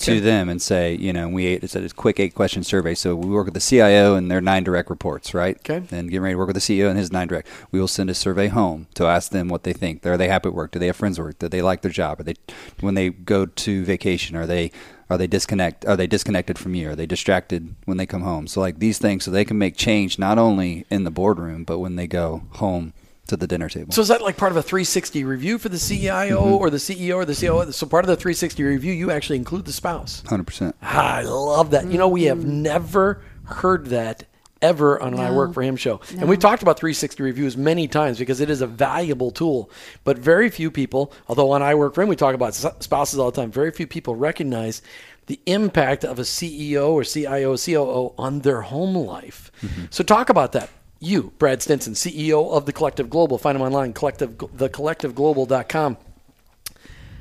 [0.00, 2.94] to them and say, you know, we it's a quick eight question survey.
[2.94, 5.56] So we work with the CIO and their nine direct reports, right?
[5.58, 5.76] Okay.
[5.90, 7.48] And getting ready to work with the CEO and his nine direct.
[7.70, 10.04] We will send a survey home to ask them what they think.
[10.06, 10.72] Are they happy at work?
[10.72, 11.38] Do they have friends at work?
[11.38, 12.20] Do they like their job?
[12.20, 12.34] Are they
[12.80, 14.36] when they go to vacation?
[14.36, 14.72] Are they
[15.08, 15.84] are they disconnect?
[15.86, 16.90] Are they disconnected from you?
[16.90, 18.46] Are they distracted when they come home?
[18.46, 21.78] So like these things, so they can make change not only in the boardroom but
[21.78, 22.94] when they go home
[23.30, 23.92] to the dinner table.
[23.92, 26.52] So is that like part of a 360 review for the CIO Mm-hmm.
[26.52, 27.72] or the CEO or the COO?
[27.72, 30.22] So part of the 360 review, you actually include the spouse.
[30.26, 30.76] Hundred percent.
[30.82, 31.90] Ah, I love that.
[31.90, 34.26] You know, we have never heard that
[34.62, 36.00] ever on an I Work for Him show.
[36.18, 39.70] And we've talked about 360 reviews many times because it is a valuable tool.
[40.04, 43.30] But very few people, although on I Work for Him we talk about spouses all
[43.30, 44.82] the time, very few people recognize
[45.26, 49.50] the impact of a CEO or CIO, COO on their home life.
[49.88, 50.68] So talk about that.
[51.02, 55.96] You, Brad Stinson, CEO of the Collective Global, find him online, collective, thecollectiveglobal.com.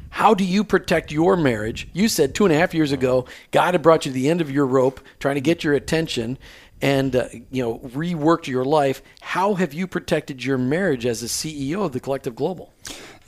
[0.10, 1.88] How do you protect your marriage?
[1.94, 4.42] You said two and a half years ago, God had brought you to the end
[4.42, 6.38] of your rope, trying to get your attention,
[6.82, 9.02] and uh, you know reworked your life.
[9.22, 12.74] How have you protected your marriage as a CEO of the Collective Global?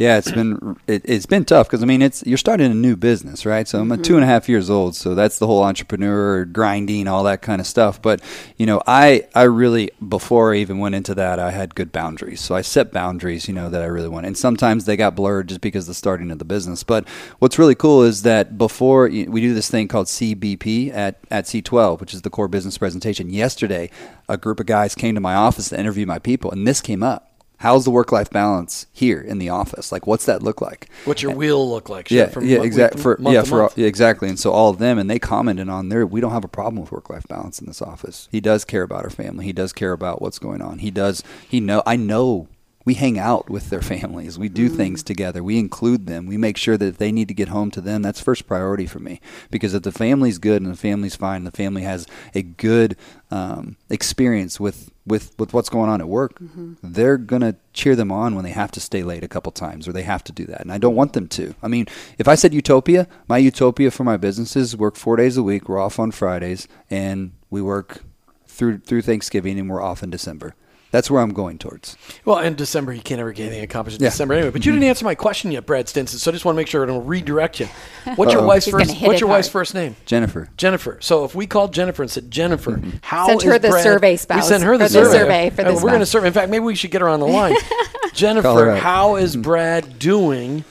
[0.01, 2.95] Yeah, it's been it, it's been tough because I mean it's you're starting a new
[2.95, 3.67] business, right?
[3.67, 4.01] So I'm a mm-hmm.
[4.01, 7.61] two and a half years old, so that's the whole entrepreneur grinding, all that kind
[7.61, 8.01] of stuff.
[8.01, 8.19] But
[8.57, 12.41] you know, I I really before I even went into that, I had good boundaries.
[12.41, 15.49] So I set boundaries, you know, that I really want, and sometimes they got blurred
[15.49, 16.81] just because of the starting of the business.
[16.81, 21.45] But what's really cool is that before we do this thing called CBP at at
[21.45, 23.29] C12, which is the core business presentation.
[23.29, 23.91] Yesterday,
[24.27, 27.03] a group of guys came to my office to interview my people, and this came
[27.03, 27.30] up.
[27.62, 29.91] How's the work life balance here in the office?
[29.91, 30.89] Like, what's that look like?
[31.06, 32.10] What's your wheel look like?
[32.10, 33.00] Yeah, From yeah, exactly.
[33.00, 34.30] For yeah, for all, yeah, exactly.
[34.30, 36.04] And so all of them, and they commented on there.
[36.08, 38.28] We don't have a problem with work life balance in this office.
[38.32, 39.45] He does care about our family.
[39.45, 40.80] He does care about what's going on.
[40.80, 41.24] He does.
[41.47, 41.84] He know.
[41.86, 42.47] I know.
[42.83, 44.37] We hang out with their families.
[44.39, 45.43] We do things together.
[45.43, 46.25] We include them.
[46.25, 48.85] We make sure that if they need to get home to them, that's first priority
[48.85, 49.21] for me.
[49.49, 52.95] Because if the family's good and the family's fine, the family has a good
[53.29, 56.37] um, experience with, with, with what's going on at work,
[56.83, 59.87] they're going to cheer them on when they have to stay late a couple times
[59.87, 60.61] or they have to do that.
[60.61, 61.55] And I don't want them to.
[61.61, 65.43] I mean, if I said utopia, my utopia for my businesses work four days a
[65.43, 65.69] week.
[65.69, 68.01] We're off on Fridays and we work
[68.47, 70.55] through through Thanksgiving and we're off in December.
[70.91, 71.97] That's where I'm going towards.
[72.25, 74.10] Well, in December, you can't ever get anything accomplished in Yeah.
[74.10, 74.51] December anyway.
[74.51, 76.19] But you didn't answer my question yet, Brad Stinson.
[76.19, 77.67] So I just want to make sure I don't redirect you.
[78.15, 78.47] What's your Uh-oh.
[78.47, 79.01] wife's He's first?
[79.01, 79.95] What's it your wife's first name?
[80.06, 80.49] Jennifer.
[80.58, 80.97] Jennifer.
[80.99, 82.89] So if we called Jennifer and said, Jennifer, Mm-hmm.
[83.01, 85.17] how Send her the Brad- survey We spouse, send her the or the survey.
[85.17, 86.10] survey for the We're going to spouse.
[86.12, 86.27] survey.
[86.27, 87.56] In fact, maybe we should get her on the line.
[88.13, 90.65] Jennifer, how is Brad doing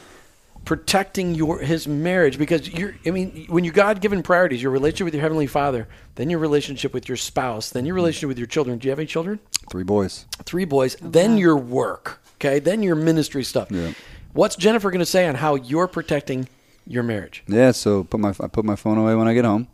[0.71, 2.39] protecting your his marriage?
[2.39, 5.89] Because you're, I mean, when you God given priorities, your relationship with your heavenly Father,
[6.15, 8.79] then your relationship with your spouse, then your relationship with your children.
[8.79, 9.41] Do you have any children?
[9.69, 10.27] Three boys.
[10.45, 13.69] three boys, then your work, okay, then your ministry stuff.
[13.69, 13.95] Yeah.
[14.33, 16.49] What's Jennifer going to say on how you're protecting
[16.87, 17.43] your marriage?
[17.49, 19.67] Yeah, so put my I put my phone away when I get home,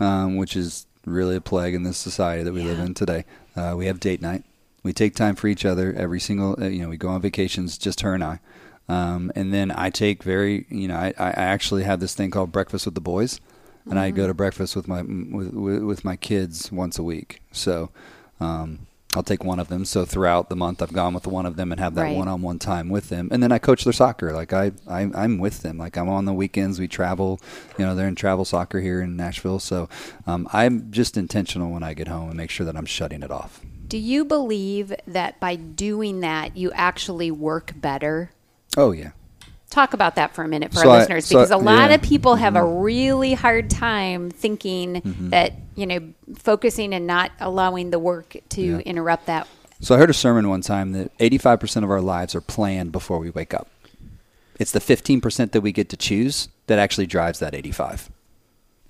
[0.00, 3.26] um, which is really a plague in this society that we live in today.
[3.54, 4.44] Uh, we have date night.
[4.82, 6.56] We take time for each other every single.
[6.58, 8.40] Uh, you know, we go on vacations, just her and I.
[8.92, 10.66] Um, and then I take very.
[10.68, 13.40] You know, I, I actually have this thing called breakfast with the boys,
[13.88, 17.40] and I go to breakfast with my with, with with my kids once a week.
[17.52, 17.90] So.
[18.40, 19.84] Um, I'll take one of them.
[19.84, 22.16] So throughout the month, I've gone with one of them and have that Right.
[22.16, 23.28] one-on-one time with them.
[23.30, 24.32] And then I coach their soccer.
[24.32, 25.76] Like I, I, I'm with them.
[25.76, 26.80] Like I'm on the weekends.
[26.80, 27.38] We travel.
[27.78, 29.58] You know, they're in travel soccer here in Nashville.
[29.58, 29.88] So
[30.26, 33.30] um, I'm just intentional when I get home and make sure that I'm shutting it
[33.30, 33.60] off.
[33.86, 38.30] Do you believe that by doing that, you actually work better?
[38.76, 39.10] Oh yeah.
[39.70, 41.88] Talk about that for a minute for So our I- listeners so- because a lot
[41.90, 41.94] yeah.
[41.96, 46.00] of people have a really hard time thinking that, you know,
[46.36, 48.78] focusing and not allowing the work to Yeah.
[48.78, 49.48] interrupt that.
[49.80, 53.18] So I heard a sermon one time that 85% of our lives are planned before
[53.18, 53.68] we wake up.
[54.58, 58.10] It's the 15% that we get to choose that actually drives that 85.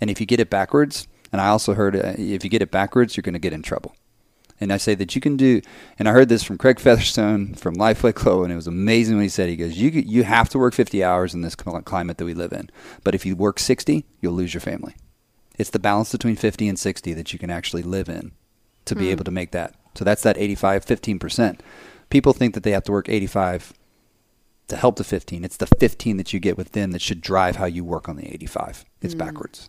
[0.01, 2.71] And if you get it backwards, and I also heard uh, if you get it
[2.73, 3.95] backwards, you're going to get in trouble.
[4.61, 5.61] And I say that you can do,
[5.99, 9.25] and I heard this from Craig Featherstone from Lifeway Glow, and it was amazing when
[9.25, 12.25] he said, he goes, you, you have to work 50 hours in this climate that
[12.25, 12.71] we live in.
[13.03, 14.95] But if you work 60, you'll lose your family.
[15.59, 18.33] It's the balance between 50 and 60 that you can actually live in
[18.85, 19.11] to be hmm.
[19.11, 19.75] able to make that.
[19.95, 21.61] So that's that 85, 15%.
[22.11, 23.73] People think that they have to work 85
[24.69, 25.45] to help the 15.
[25.45, 28.33] It's the 15 that you get within that should drive how you work on the
[28.33, 28.85] 85.
[29.01, 29.19] It's hmm.
[29.19, 29.69] backwards.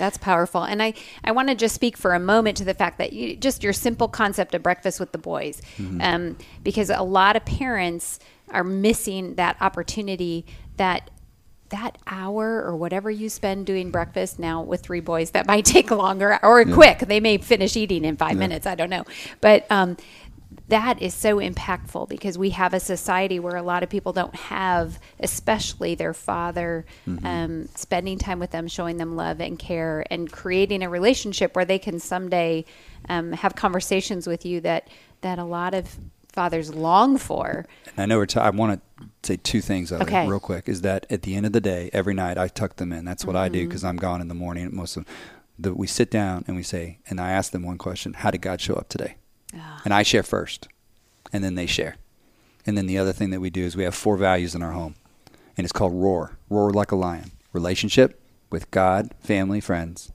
[0.00, 0.64] That's powerful.
[0.64, 3.36] And I, I want to just speak for a moment to the fact that you,
[3.36, 5.60] just your simple concept of breakfast with the boys,
[6.00, 10.46] um, because a lot of parents are missing that opportunity
[10.78, 11.10] that
[11.68, 15.90] that hour or whatever you spend doing breakfast now with three boys that might take
[15.90, 17.00] longer or quick.
[17.00, 19.04] They may finish eating in five minutes i don't know.
[19.42, 19.98] But um,
[20.68, 24.34] that is so impactful because we have a society where a lot of people don't
[24.34, 26.84] have, especially their father,
[27.24, 31.64] um, spending time with them, showing them love and care, and creating a relationship where
[31.64, 32.64] they can someday
[33.08, 34.88] um, have conversations with you that
[35.22, 35.98] that a lot of
[36.32, 37.66] fathers long for.
[37.86, 38.26] And I know we're.
[38.26, 40.26] T- I want to say two things Okay.
[40.28, 40.68] real quick.
[40.68, 43.04] Is that at the end of the day, every night I tuck them in.
[43.04, 44.74] That's what I do because I'm gone in the morning.
[44.74, 45.04] Most of
[45.58, 48.40] the, we sit down and we say, and I ask them one question: How did
[48.42, 49.16] God show up today?
[49.84, 50.68] And I share first,
[51.32, 51.96] and then they share.
[52.66, 54.72] And then the other thing that we do is we have four values in our
[54.72, 54.94] home,
[55.56, 56.38] and it's called roar.
[56.48, 57.32] Roar like a lion.
[57.52, 60.12] Relationship with God, family, friends.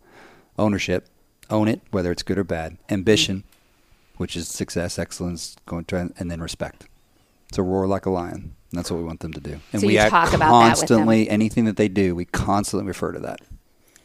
[0.58, 1.08] Ownership.
[1.50, 2.78] Own it, whether it's good or bad.
[2.89, 3.43] Ambition,
[4.17, 6.88] which is success, excellence, going to, and then respect.
[7.52, 8.56] So roar like a lion.
[8.71, 9.60] And that's what we want them to do.
[9.71, 13.12] And So we act talk about that constantly anything that they do, we constantly refer
[13.12, 13.41] to that.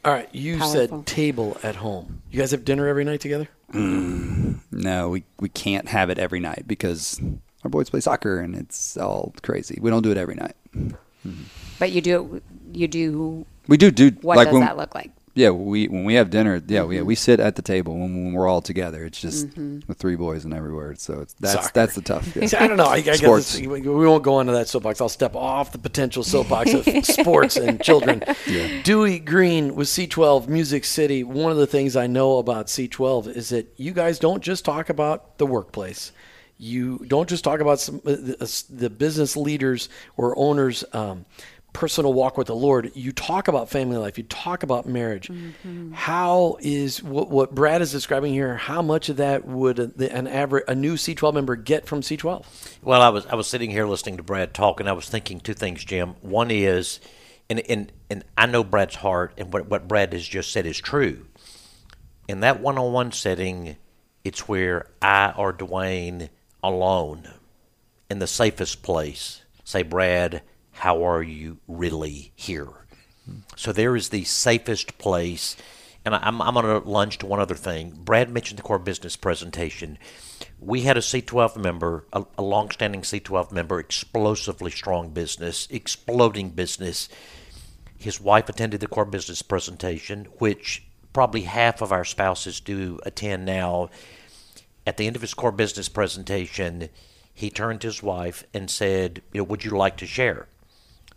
[0.05, 0.73] All right, you Powerful.
[0.73, 2.23] said table at home.
[2.31, 3.49] You guys have dinner every night together?
[3.73, 4.59] Mm.
[4.73, 7.21] No, we, we can't have it every night because
[7.65, 9.79] our boys play soccer and it's all crazy.
[9.81, 10.57] We don't do it every night.
[11.79, 14.95] But you do it, you do We do do what like does when, that look
[14.95, 15.11] like?
[15.35, 16.89] Yeah, we when we have dinner, yeah, Mm-hmm.
[16.89, 19.05] we we sit at the table when, when we're all together.
[19.05, 20.97] It's just with three boys and everywhere.
[20.97, 21.71] So it's that's Soccer.
[21.73, 22.35] that's the tough.
[22.37, 22.47] yeah.
[22.47, 22.85] See, I don't know.
[22.87, 23.55] I, I guess Sports.
[23.55, 25.01] it's- we we won't go into that soapbox.
[25.01, 28.25] I'll step off the potential soapbox of sports and children.
[28.83, 31.23] Dewey Green with C12 Music City.
[31.23, 34.91] One of the things I know about C12 is that you guys don't just talk
[34.91, 36.11] about the workplace.
[36.59, 39.89] You don't just talk about some, uh, the, the business leaders
[40.19, 41.25] or owners' um,
[41.73, 42.91] personal walk with the Lord.
[42.95, 44.19] You talk about family life.
[44.19, 45.29] You talk about marriage.
[45.29, 45.93] Mm-hmm.
[45.93, 48.57] How is what, what Brad is describing here?
[48.57, 52.45] How much of that would a, an average a new C12 member get from C12?
[52.83, 55.41] Well, I was I was sitting here listening to Brad talk, and I was thinking
[55.41, 56.15] two things, Jim.
[56.21, 57.01] One is,
[57.49, 60.79] and and and I know Brad's heart, and what what Brad has just said is
[60.79, 61.27] true.
[62.29, 63.77] In that one-on-one setting,
[64.23, 66.29] it's where I or Dwayne
[66.63, 67.29] alone,
[68.09, 70.43] in the safest place, say, Brad,
[70.81, 72.87] how are you really here?
[73.55, 75.55] So there is the safest place.
[76.07, 77.93] And I'm, I'm going to lunge to one other thing.
[77.99, 79.99] Brad mentioned the core business presentation.
[80.59, 87.11] We had a C12 member, a, a long-standing C12 member, explosively strong business, exploding business.
[87.99, 93.45] His wife attended the core business presentation, which probably half of our spouses do attend
[93.45, 93.91] now.
[94.87, 96.89] At the end of his core business presentation,
[97.35, 100.49] he turned to his wife and said, "You know, would you like to share?"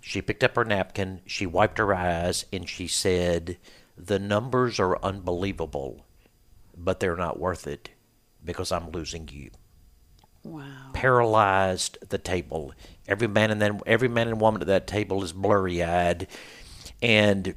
[0.06, 3.58] She picked up her napkin, she wiped her eyes, and she said,
[3.96, 6.06] The numbers are unbelievable,
[6.78, 7.92] but they're not worth it
[8.44, 9.52] because I'm losing you.
[10.44, 10.92] Wow.
[10.92, 12.74] Paralyzed the table.
[13.08, 16.28] Every man and then every man and woman at that table is blurry eyed.
[17.02, 17.56] And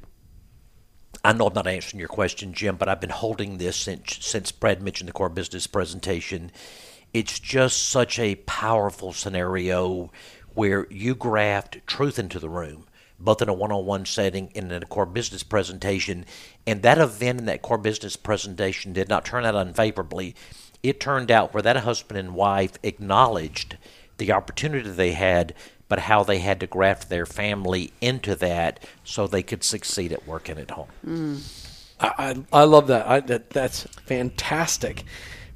[1.25, 4.53] I know I'm not answering your question, Jim, but I've been holding this since since
[4.53, 6.49] Brad mentioned the core business presentation.
[7.13, 10.11] It's just such a powerful scenario
[10.57, 12.87] where you graft truth into the room,
[13.19, 16.25] both in a one-on-one setting and in a core business presentation.
[16.65, 20.33] And that event and that core business presentation did not turn out unfavorably.
[20.81, 23.77] It turned out where that husband and wife acknowledged
[24.17, 25.53] the opportunity they had,
[25.87, 30.25] but how they had to graft their family into that so they could succeed at
[30.25, 30.89] work and at home.
[31.05, 31.75] Mm.
[31.99, 33.05] I, I, I love that.
[33.07, 33.51] I, that.
[33.51, 35.03] That's fantastic.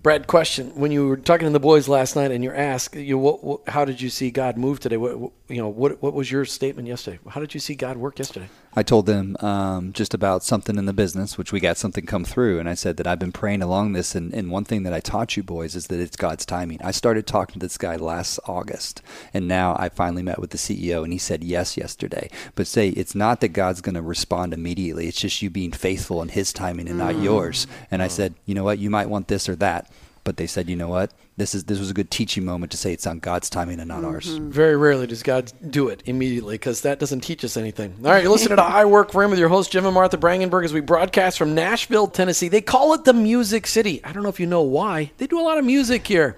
[0.04, 3.20] Brad, question: When you were talking to the boys last night, and you're asked, you,
[3.20, 4.98] what, what, how did you see God move today?
[4.98, 7.20] What, you know, what, what was your statement yesterday?
[7.30, 8.50] How did you see God work yesterday?
[8.74, 12.24] I told them um, just about something in the business, which we got something come
[12.24, 14.94] through, and I said that I've been praying along this, and, and one thing that
[14.94, 16.82] I taught you boys is that it's God's timing.
[16.82, 19.02] I started talking to this guy last August,
[19.34, 22.30] and now I finally met with the CEO, and he said yes yesterday.
[22.56, 26.22] But say it's not that God's going to respond immediately; it's just you being faithful
[26.22, 27.68] in His timing and not yours.
[27.90, 29.92] And I said, you know what, you might want this or that.
[30.32, 32.78] But they said, you know what, this is this was a good teaching moment to
[32.78, 34.28] say it's on God's timing and not ours.
[34.28, 34.50] Mm-hmm.
[34.50, 37.94] Very rarely does God do it immediately because that doesn't teach us anything.
[38.06, 40.18] All right, you're listening to I Work for Him with your host, Jim and Martha
[40.18, 42.48] Brangenberg, as we broadcast from Nashville, Tennessee.
[42.48, 44.02] They call it the Music City.
[44.06, 45.12] I don't know if you know why.
[45.18, 46.38] They do a lot of music here.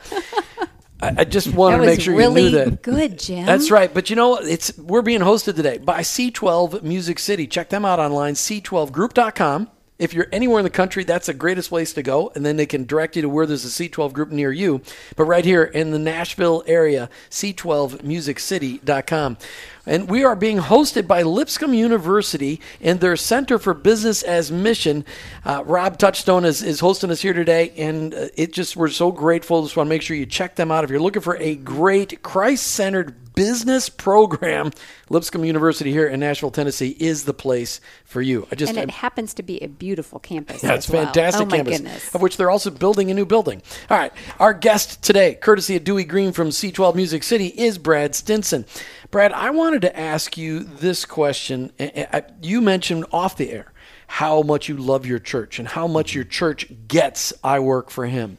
[0.99, 2.81] I, I just wanted to make sure really you knew that.
[2.81, 3.45] good, Jim.
[3.45, 3.93] That's right.
[3.93, 4.47] But you know, what?
[4.47, 7.45] it's we're being hosted today by C12 Music City.
[7.45, 9.69] Check them out online, c12group.com.
[9.99, 12.31] If you're anywhere in the country, that's the greatest place to go.
[12.35, 14.81] And then they can direct you to where there's a C12 group near you.
[15.15, 19.37] But right here in the Nashville area, c12musiccity.com.
[19.85, 25.03] And we are being hosted by Lipscomb University and their Center for Business as Mission.
[25.43, 29.11] Uh, Rob Touchstone is, is hosting us here today, and uh, it just we're so
[29.11, 29.61] grateful.
[29.63, 32.23] Just want to make sure you check them out if you're looking for a great
[32.23, 34.71] Christ-centered business program.
[35.09, 38.47] Lipscomb University here in Nashville, Tennessee, is the place for you.
[38.51, 40.63] I just And it I- happens to be a beautiful campus.
[40.63, 41.03] yeah, it's as well.
[41.05, 42.15] fantastic Oh my campus, goodness.
[42.15, 43.61] of which they're also building a new building.
[43.89, 48.15] All right, our guest today, courtesy of Dewey Green from C12 Music City, is Brad
[48.15, 48.65] Stinson.
[49.11, 51.71] Brad, I wanted to ask you this question.
[51.79, 53.73] Uh, uh, You mentioned off the air
[54.05, 58.05] how much you love your church and how much your church gets I work for
[58.05, 58.37] him.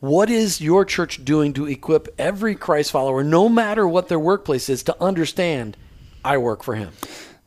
[0.00, 4.68] What is your church doing to equip every Christ follower, no matter what their workplace
[4.68, 5.76] is, to understand
[6.24, 6.90] I work for him?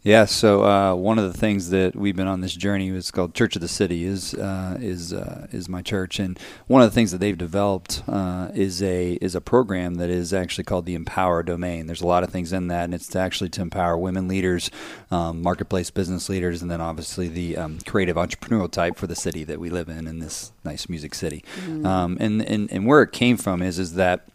[0.04, 3.34] Yeah, so uh, one of the things that we've been on this journey is called
[3.34, 6.94] Church of the City is uh, is uh, is my church, and one of the
[6.96, 10.96] things that they've developed uh, is a is a program that is actually called the
[10.96, 11.88] Empower Domain.
[11.88, 14.72] There's a lot of things in that, and it's to actually to empower women leaders,
[15.12, 19.44] um, marketplace business leaders, and then obviously the um, creative entrepreneurial type for the city
[19.44, 21.44] that we live in in this nice music city.
[21.86, 24.26] Um, and, and and where it came from is is that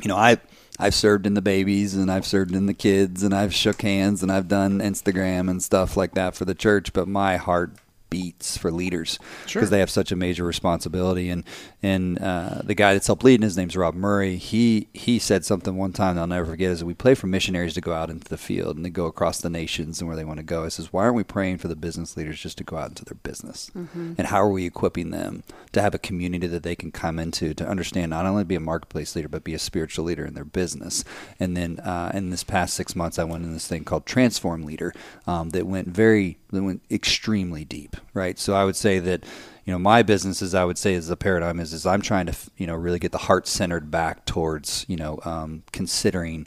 [0.00, 0.36] you know I
[0.78, 4.22] I've served in the babies and I've served in the kids and I've shook hands
[4.22, 7.72] and I've done Instagram and stuff like that for the church, but my heart
[8.10, 11.30] beats for leaders because they have such a major responsibility.
[11.30, 11.44] And
[11.82, 15.76] and uh, the guy that's helped leading his name's Rob Murray he he said something
[15.76, 18.28] one time that I'll never forget is we pray for missionaries to go out into
[18.28, 20.64] the field and to go across the nations and where they want to go.
[20.64, 23.04] I says why aren't we praying for the business leaders just to go out into
[23.04, 23.70] their business?
[24.18, 25.42] And how are we equipping them
[25.72, 28.60] to have a community that they can come into to understand not only be a
[28.60, 31.04] marketplace leader but be a spiritual leader in their business?
[31.38, 34.64] And then uh, in this past six months I went in this thing called transform
[34.64, 34.94] leader
[35.26, 38.38] um, that went very that went extremely deep right?
[38.38, 39.24] So I would say that
[39.64, 42.26] you know my business is I would say is the paradigm is is I'm trying
[42.26, 46.46] to you know really get the heart centered back towards you know um, considering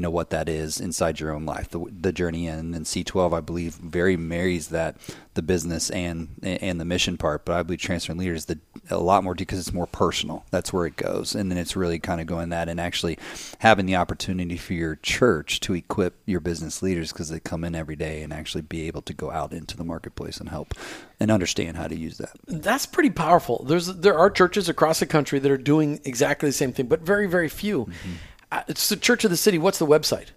[0.00, 3.36] you know what that is inside your own life the, the journey in and c12
[3.36, 4.96] i believe very marries that
[5.34, 9.22] the business and and the mission part but i believe transferring leaders the a lot
[9.22, 12.26] more because it's more personal that's where it goes and then it's really kind of
[12.26, 13.18] going that and actually
[13.58, 17.74] having the opportunity for your church to equip your business leaders because they come in
[17.74, 20.72] every day and actually be able to go out into the marketplace and help
[21.20, 23.64] and understand how to use that That's pretty powerful.
[23.68, 27.00] There's there are churches across the country that are doing exactly the same thing, but
[27.00, 27.84] very very few.
[27.84, 28.12] Mm-hmm.
[28.52, 29.58] Uh, it's the Church of the City.
[29.58, 30.28] What's the website?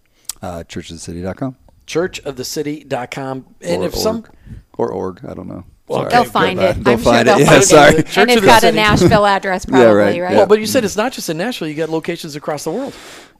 [0.41, 1.55] uh, churchofthecity.com
[1.88, 3.45] Churchofthecity.com.
[3.61, 4.30] And or if some org.
[4.78, 6.84] or org i don't know Well, They'll find it.
[6.84, 7.41] They'll I'm sure they'll it.
[7.41, 7.95] Yeah, find sorry.
[7.95, 8.07] it.
[8.07, 10.22] Church And it's got a Nashville address, probably, Yeah, right?
[10.22, 10.36] right.
[10.38, 11.68] well, but you said it's not just in Nashville.
[11.68, 12.93] You got locations across the world.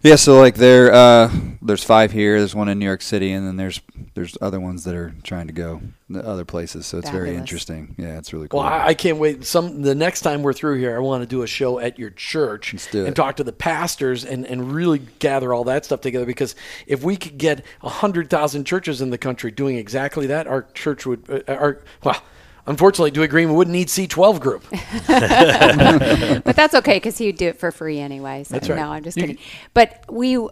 [0.04, 1.32] Yeah, so like there, uh,
[1.62, 2.38] there's five here.
[2.38, 3.80] There's one in New York City, and then there's
[4.16, 5.82] there's other ones that are trying to go
[6.12, 6.86] to other places.
[6.86, 7.96] So it's very interesting.
[7.98, 8.60] Yeah, it's really cool.
[8.60, 9.46] Well, I, I can't wait.
[9.46, 12.10] Some the next time we're through here, I want to do a show at your
[12.10, 13.16] church Let's do and it.
[13.16, 16.26] talk to the pastors and, and really gather all that stuff together.
[16.26, 16.54] Because
[16.86, 21.06] if we could get hundred thousand churches in the country doing exactly that, our church
[21.06, 21.30] would.
[21.48, 22.22] Uh, our well,
[22.68, 24.64] unfortunately, Dewey Green would wouldn't need C twelve group.
[25.08, 28.44] but that's okay because he would do it for free anyway.
[28.44, 28.76] So That's right.
[28.78, 29.38] no, I'm just You- kidding.
[29.74, 30.50] But we, uh,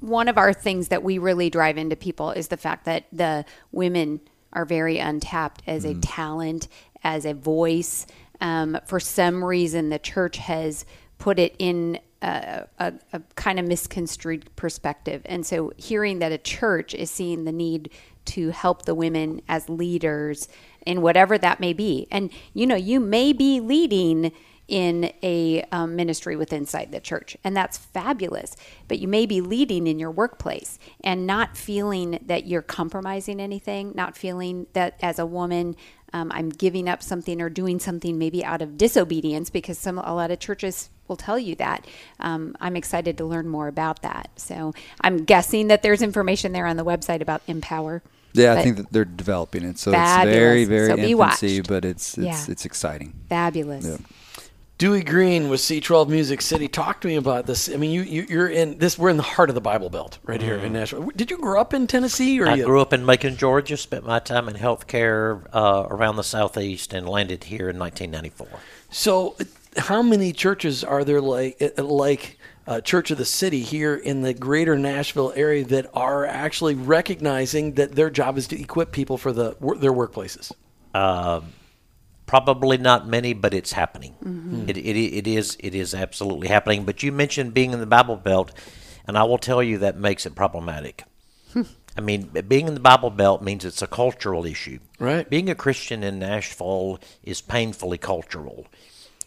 [0.00, 3.44] one of our things that we really drive into people is the fact that the
[3.72, 4.20] women
[4.52, 5.98] are very untapped as Mm-hmm.
[5.98, 6.68] a talent,
[7.02, 8.06] as a voice.
[8.40, 10.84] Um, for some reason, the church has
[11.18, 15.22] put it in a, a, a kind of misconstrued perspective.
[15.26, 17.90] And so, hearing that a church is seeing the need
[18.26, 20.48] to help the women as leaders
[20.86, 24.32] in whatever that may be, and you know, you may be leading
[24.66, 28.56] in a um, ministry with inside the church and that's fabulous
[28.88, 33.92] but you may be leading in your workplace and not feeling that you're compromising anything
[33.94, 35.76] not feeling that as a woman
[36.14, 40.14] um, i'm giving up something or doing something maybe out of disobedience because some a
[40.14, 41.86] lot of churches will tell you that
[42.20, 46.66] um, i'm excited to learn more about that so i'm guessing that there's information there
[46.66, 48.02] on the website about empower
[48.36, 49.78] yeah, I think that they're developing it.
[49.78, 50.34] So Fabulous.
[50.34, 51.68] it's very, very So be infancy, watched.
[51.68, 52.44] but it's it's Yeah.
[52.52, 53.12] it's exciting.
[53.28, 53.96] fabulous Yeah.
[54.76, 56.66] Dewey Green with C12 Music City.
[56.66, 57.68] Talk to me about this.
[57.72, 58.98] I mean, you, you you're in this.
[58.98, 61.10] We're in the heart of the Bible Belt, right here in Nashville.
[61.14, 62.64] Did you grow up in Tennessee, or I you?
[62.64, 63.76] grew up in Macon, Georgia.
[63.76, 68.48] Spent my time in healthcare uh, around the southeast, and landed here in 1994.
[68.90, 69.36] So,
[69.76, 74.22] how many churches are there like uh, like uh, Church of the City here in
[74.22, 79.18] the greater Nashville area that are actually recognizing that their job is to equip people
[79.18, 80.52] for the their workplaces?
[82.26, 84.14] Probably not many, but it's happening.
[84.68, 86.84] It, it, it is it is absolutely happening.
[86.84, 88.52] But you mentioned being in the Bible Belt,
[89.06, 91.04] and I will tell you that makes it problematic.
[91.96, 94.80] I mean, being in the Bible Belt means it's a cultural issue.
[94.98, 95.28] Right.
[95.28, 98.66] Being a Christian in Nashville is painfully cultural.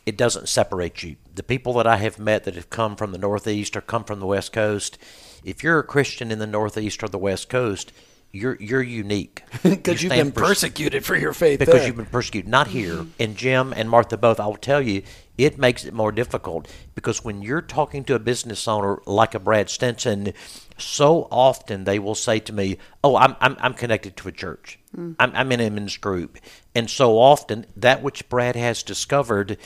[0.07, 1.17] It doesn't separate you.
[1.35, 4.21] The people that I have met that have come from the Northeast or come from
[4.21, 4.97] the West Coast,
[5.43, 7.91] if you're a Christian in the Northeast or the West Coast,
[8.31, 11.59] you're you're unique because You you've been pers- persecuted for your faith.
[11.59, 11.87] because there.
[11.87, 12.49] you've been persecuted.
[12.49, 12.93] Not here.
[12.95, 13.09] Mm-hmm.
[13.21, 15.03] And Jim and Martha both, I will tell you,
[15.37, 19.39] it makes it more difficult because when you're talking to a business owner like a
[19.39, 20.33] Brad Stinson,
[20.77, 24.79] so often they will say to me, "Oh, I'm I'm, I'm connected to a church.
[24.95, 25.15] Mm.
[25.19, 26.37] I'm, I'm in a men's group,"
[26.75, 29.57] and so often that which Brad has discovered,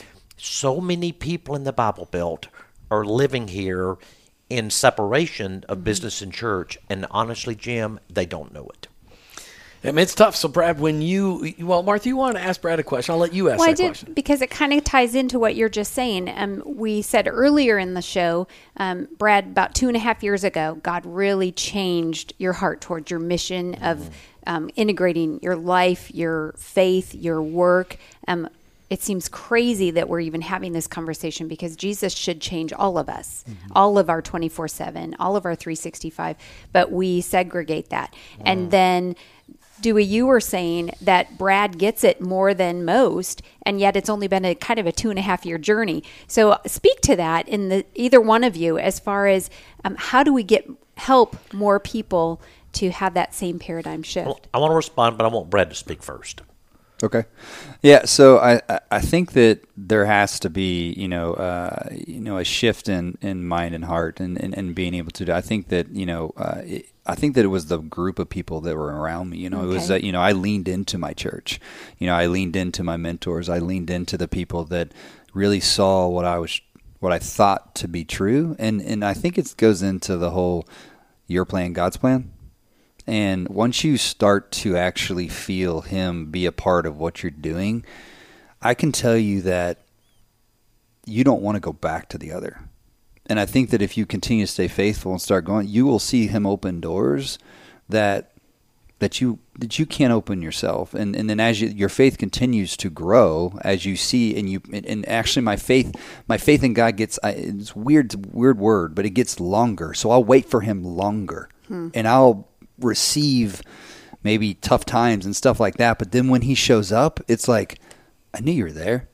[0.42, 2.48] so many people in the Bible Belt
[2.90, 3.96] are living here
[4.50, 8.88] in separation of business and church, and honestly, Jim, they don't know it.
[9.84, 10.36] I mean, it's tough.
[10.36, 13.12] So, Brad, when you well, Martha, you want to ask Brad a question?
[13.12, 14.12] I'll let you ask Well, I did question.
[14.14, 16.28] because it kind of ties into what you're just saying.
[16.28, 20.44] Um, we said earlier in the show, um, Brad, about two and a half years
[20.44, 24.10] ago, God really changed your heart towards your mission of
[24.46, 27.96] um, integrating your life, your faith, your work.
[28.28, 28.48] Um,
[28.92, 33.08] it seems crazy that we're even having this conversation because Jesus should change all of
[33.08, 33.42] us,
[33.74, 36.36] all of our 24 7, all of our 365,
[36.72, 38.14] but we segregate that.
[38.44, 39.16] And then
[39.80, 44.28] Dewey, you were saying that Brad gets it more than most, and yet it's only
[44.28, 46.04] been a kind of a two and a half year journey.
[46.26, 49.48] So speak to that in the either one of you as far as
[49.84, 50.68] um, how do we get
[50.98, 52.42] help more people
[52.74, 54.26] to have that same paradigm shift?
[54.26, 56.42] Well, I want to respond, but I want Brad to speak first.
[57.02, 57.24] Okay.
[57.82, 58.04] Yeah.
[58.04, 62.44] So I, I- think that there has to be, you know, uh, you know, a
[62.44, 65.32] shift in, in mind and heart and, and, and being able to do.
[65.32, 68.28] I think that, you know, uh, it, I think that it was the group of
[68.28, 69.38] people that were around me.
[69.38, 71.60] You know, it was that, you know, I leaned into my church.
[71.98, 73.48] You know, I leaned into my mentors.
[73.48, 74.92] I leaned into the people that
[75.34, 76.60] really saw what I was,
[77.00, 78.56] what I thought to be true.
[78.58, 80.66] And, and I think it goes into the whole,
[81.26, 82.31] your plan, God's plan.
[83.06, 87.84] And once you start to actually feel Him be a part of what you're doing,
[88.60, 89.78] I can tell you that
[91.04, 92.60] you don't want to go back to the other.
[93.26, 95.98] And I think that if you continue to stay faithful and start going, you will
[95.98, 97.38] see Him open doors
[97.88, 98.32] that
[98.98, 100.94] that you that you can't open yourself.
[100.94, 104.62] And and then as you, your faith continues to grow, as you see, and you
[104.72, 105.94] and, and actually my faith
[106.28, 109.92] my faith in God gets I, it's weird weird word, but it gets longer.
[109.92, 111.88] So I'll wait for Him longer, hmm.
[111.94, 112.48] and I'll
[112.78, 113.62] receive
[114.22, 115.98] maybe tough times and stuff like that.
[115.98, 117.80] But then when He shows up, it's like
[118.34, 119.08] I knew you were there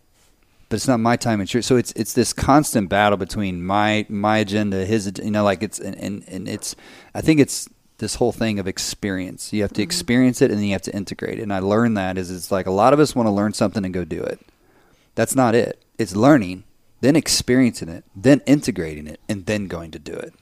[0.68, 1.64] but it's not my time and church.
[1.64, 5.78] So it's it's this constant battle between my my agenda, his, you know, like it's
[5.78, 6.76] and, and, and it's.
[7.14, 9.52] I think it's this whole thing of experience.
[9.52, 9.82] You have to mm-hmm.
[9.82, 11.42] experience it and then you have to integrate it.
[11.42, 13.84] And I learned that is it's like a lot of us want to learn something
[13.84, 14.40] and go do it.
[15.14, 15.82] That's not it.
[15.98, 16.64] It's learning,
[17.00, 20.34] then experiencing it, then integrating it, and then going to do it.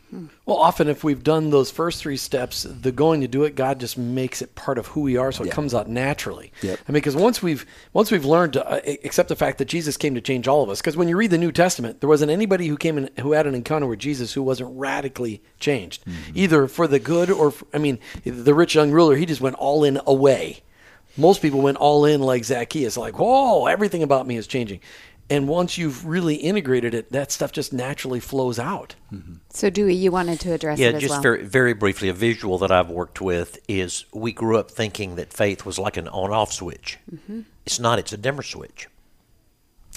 [0.47, 3.79] Well, often if we've done those first three steps, the going to do it, God
[3.79, 6.53] just makes it part of who we are, so it comes out naturally.
[6.63, 6.79] Yep.
[6.89, 9.99] I mean, because once we've once we've learned to uh, accept the fact that Jesus
[9.99, 12.31] came to change all of us, because when you read the New Testament, there wasn't
[12.31, 16.05] anybody who came in who had an encounter with Jesus who wasn't radically changed,
[16.35, 19.57] either for the good or for, I mean, the rich young ruler, he just went
[19.57, 20.63] all in away.
[21.19, 24.81] Most people went all in like Zacchaeus, like, whoa, everything about me is changing.
[25.29, 28.95] And once you've really integrated it, that stuff just naturally flows out.
[29.13, 29.35] Mm-hmm.
[29.51, 31.23] So Dewey, you wanted to address Yeah, it as just well.
[31.23, 35.33] very very briefly, a visual that I've worked with is we grew up thinking that
[35.33, 36.99] faith was like an on-off switch.
[37.13, 37.41] Mm-hmm.
[37.65, 37.99] It's not.
[37.99, 38.89] It's a dimmer switch.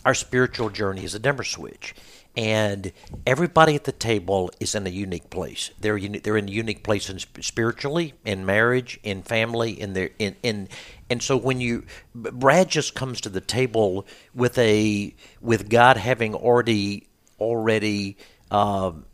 [0.04, 1.94] Our spiritual journey is a dimmer switch,
[2.38, 2.94] and
[3.28, 5.72] everybody at the table is in a unique place.
[5.80, 9.94] They're uni- they're in a unique place in sp- spiritually, in marriage, in family, in
[9.94, 10.70] their in in.
[11.10, 16.36] And so when you Brad just comes to the table with a with God having
[16.36, 17.08] already
[17.40, 18.18] already.
[18.52, 19.06] Um,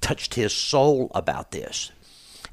[0.00, 1.92] touched his soul about this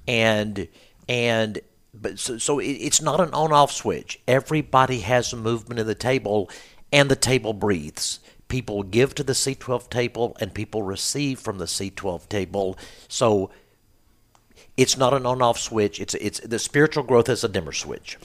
[0.07, 0.67] and
[1.09, 1.59] and
[1.93, 5.95] but so, so it, it's not an on-off switch everybody has a movement of the
[5.95, 6.49] table
[6.93, 8.19] and the table breathes
[8.49, 12.77] people give to the c12 table and people receive from the c12 table.
[13.07, 13.49] So
[14.75, 16.01] it's not an on-off switch.
[16.01, 18.17] It's it's the spiritual growth is a dimmer switch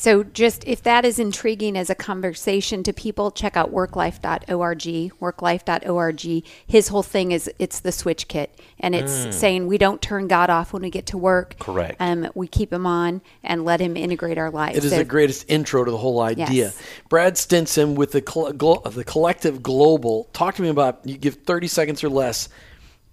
[0.00, 4.78] So, just if that is intriguing as a conversation to people, check out worklife.org.
[5.20, 6.44] Worklife.org.
[6.68, 10.50] His whole thing is it's the switch kit, and it's saying we don't turn God
[10.50, 11.56] off when we get to work.
[11.58, 11.96] Correct.
[11.98, 14.78] Um, we keep him on and let him integrate our lives.
[14.78, 16.46] It is So- the greatest intro to the whole idea.
[16.48, 16.80] Yes.
[17.08, 20.28] Brad Stinson with the col- glo- the collective global.
[20.32, 21.00] Talk to me about.
[21.04, 22.48] You give thirty seconds or less.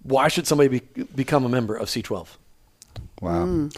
[0.04, 2.28] Why should somebody be, become a member of C12?
[3.20, 3.70] Wow.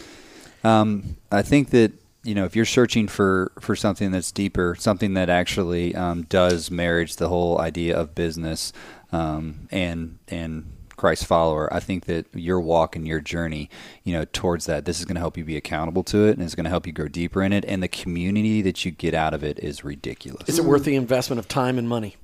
[0.63, 1.93] Um, I think that
[2.25, 6.71] you know if you're searching for for something that's deeper, something that actually um, does
[6.71, 8.73] marriage the whole idea of business
[9.13, 13.71] um, and and Christ follower, I think that your walk and your journey,
[14.03, 16.43] you know, towards that, this is going to help you be accountable to it, and
[16.43, 19.15] it's going to help you grow deeper in it, and the community that you get
[19.15, 20.49] out of it is ridiculous.
[20.49, 22.17] Is it worth the investment of time and money?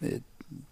[0.00, 0.22] it,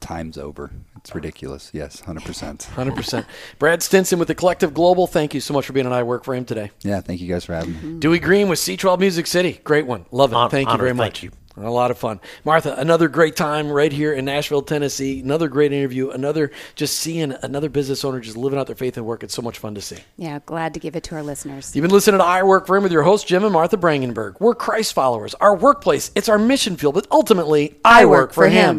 [0.00, 0.70] time's over.
[0.96, 1.70] It's ridiculous.
[1.72, 2.64] Yes, hundred percent.
[2.74, 3.26] Hundred percent.
[3.58, 5.06] Brad Stinson with the Collective Global.
[5.06, 6.70] Thank you so much for being on I Work for Him today.
[6.82, 7.78] Yeah, thank you guys for having me.
[7.78, 7.98] Mm-hmm.
[8.00, 9.60] Dewey Green with C12 Music City.
[9.64, 10.06] Great one.
[10.10, 10.36] Love it.
[10.36, 10.80] Hon- thank you honored.
[10.80, 11.22] very Thank much.
[11.22, 11.30] you.
[11.58, 12.20] A lot of fun.
[12.44, 15.20] Martha, another great time right here in Nashville, Tennessee.
[15.20, 16.10] Another great interview.
[16.10, 19.22] Another just seeing another business owner just living out their faith and work.
[19.22, 19.96] It's so much fun to see.
[20.18, 21.74] Yeah, glad to give it to our listeners.
[21.74, 24.38] You've been listening to I Work for Him with your host, Jim and Martha Brangenberg.
[24.38, 25.32] We're Christ followers.
[25.36, 28.74] Our workplace, it's our mission field, but ultimately, I, work, for him.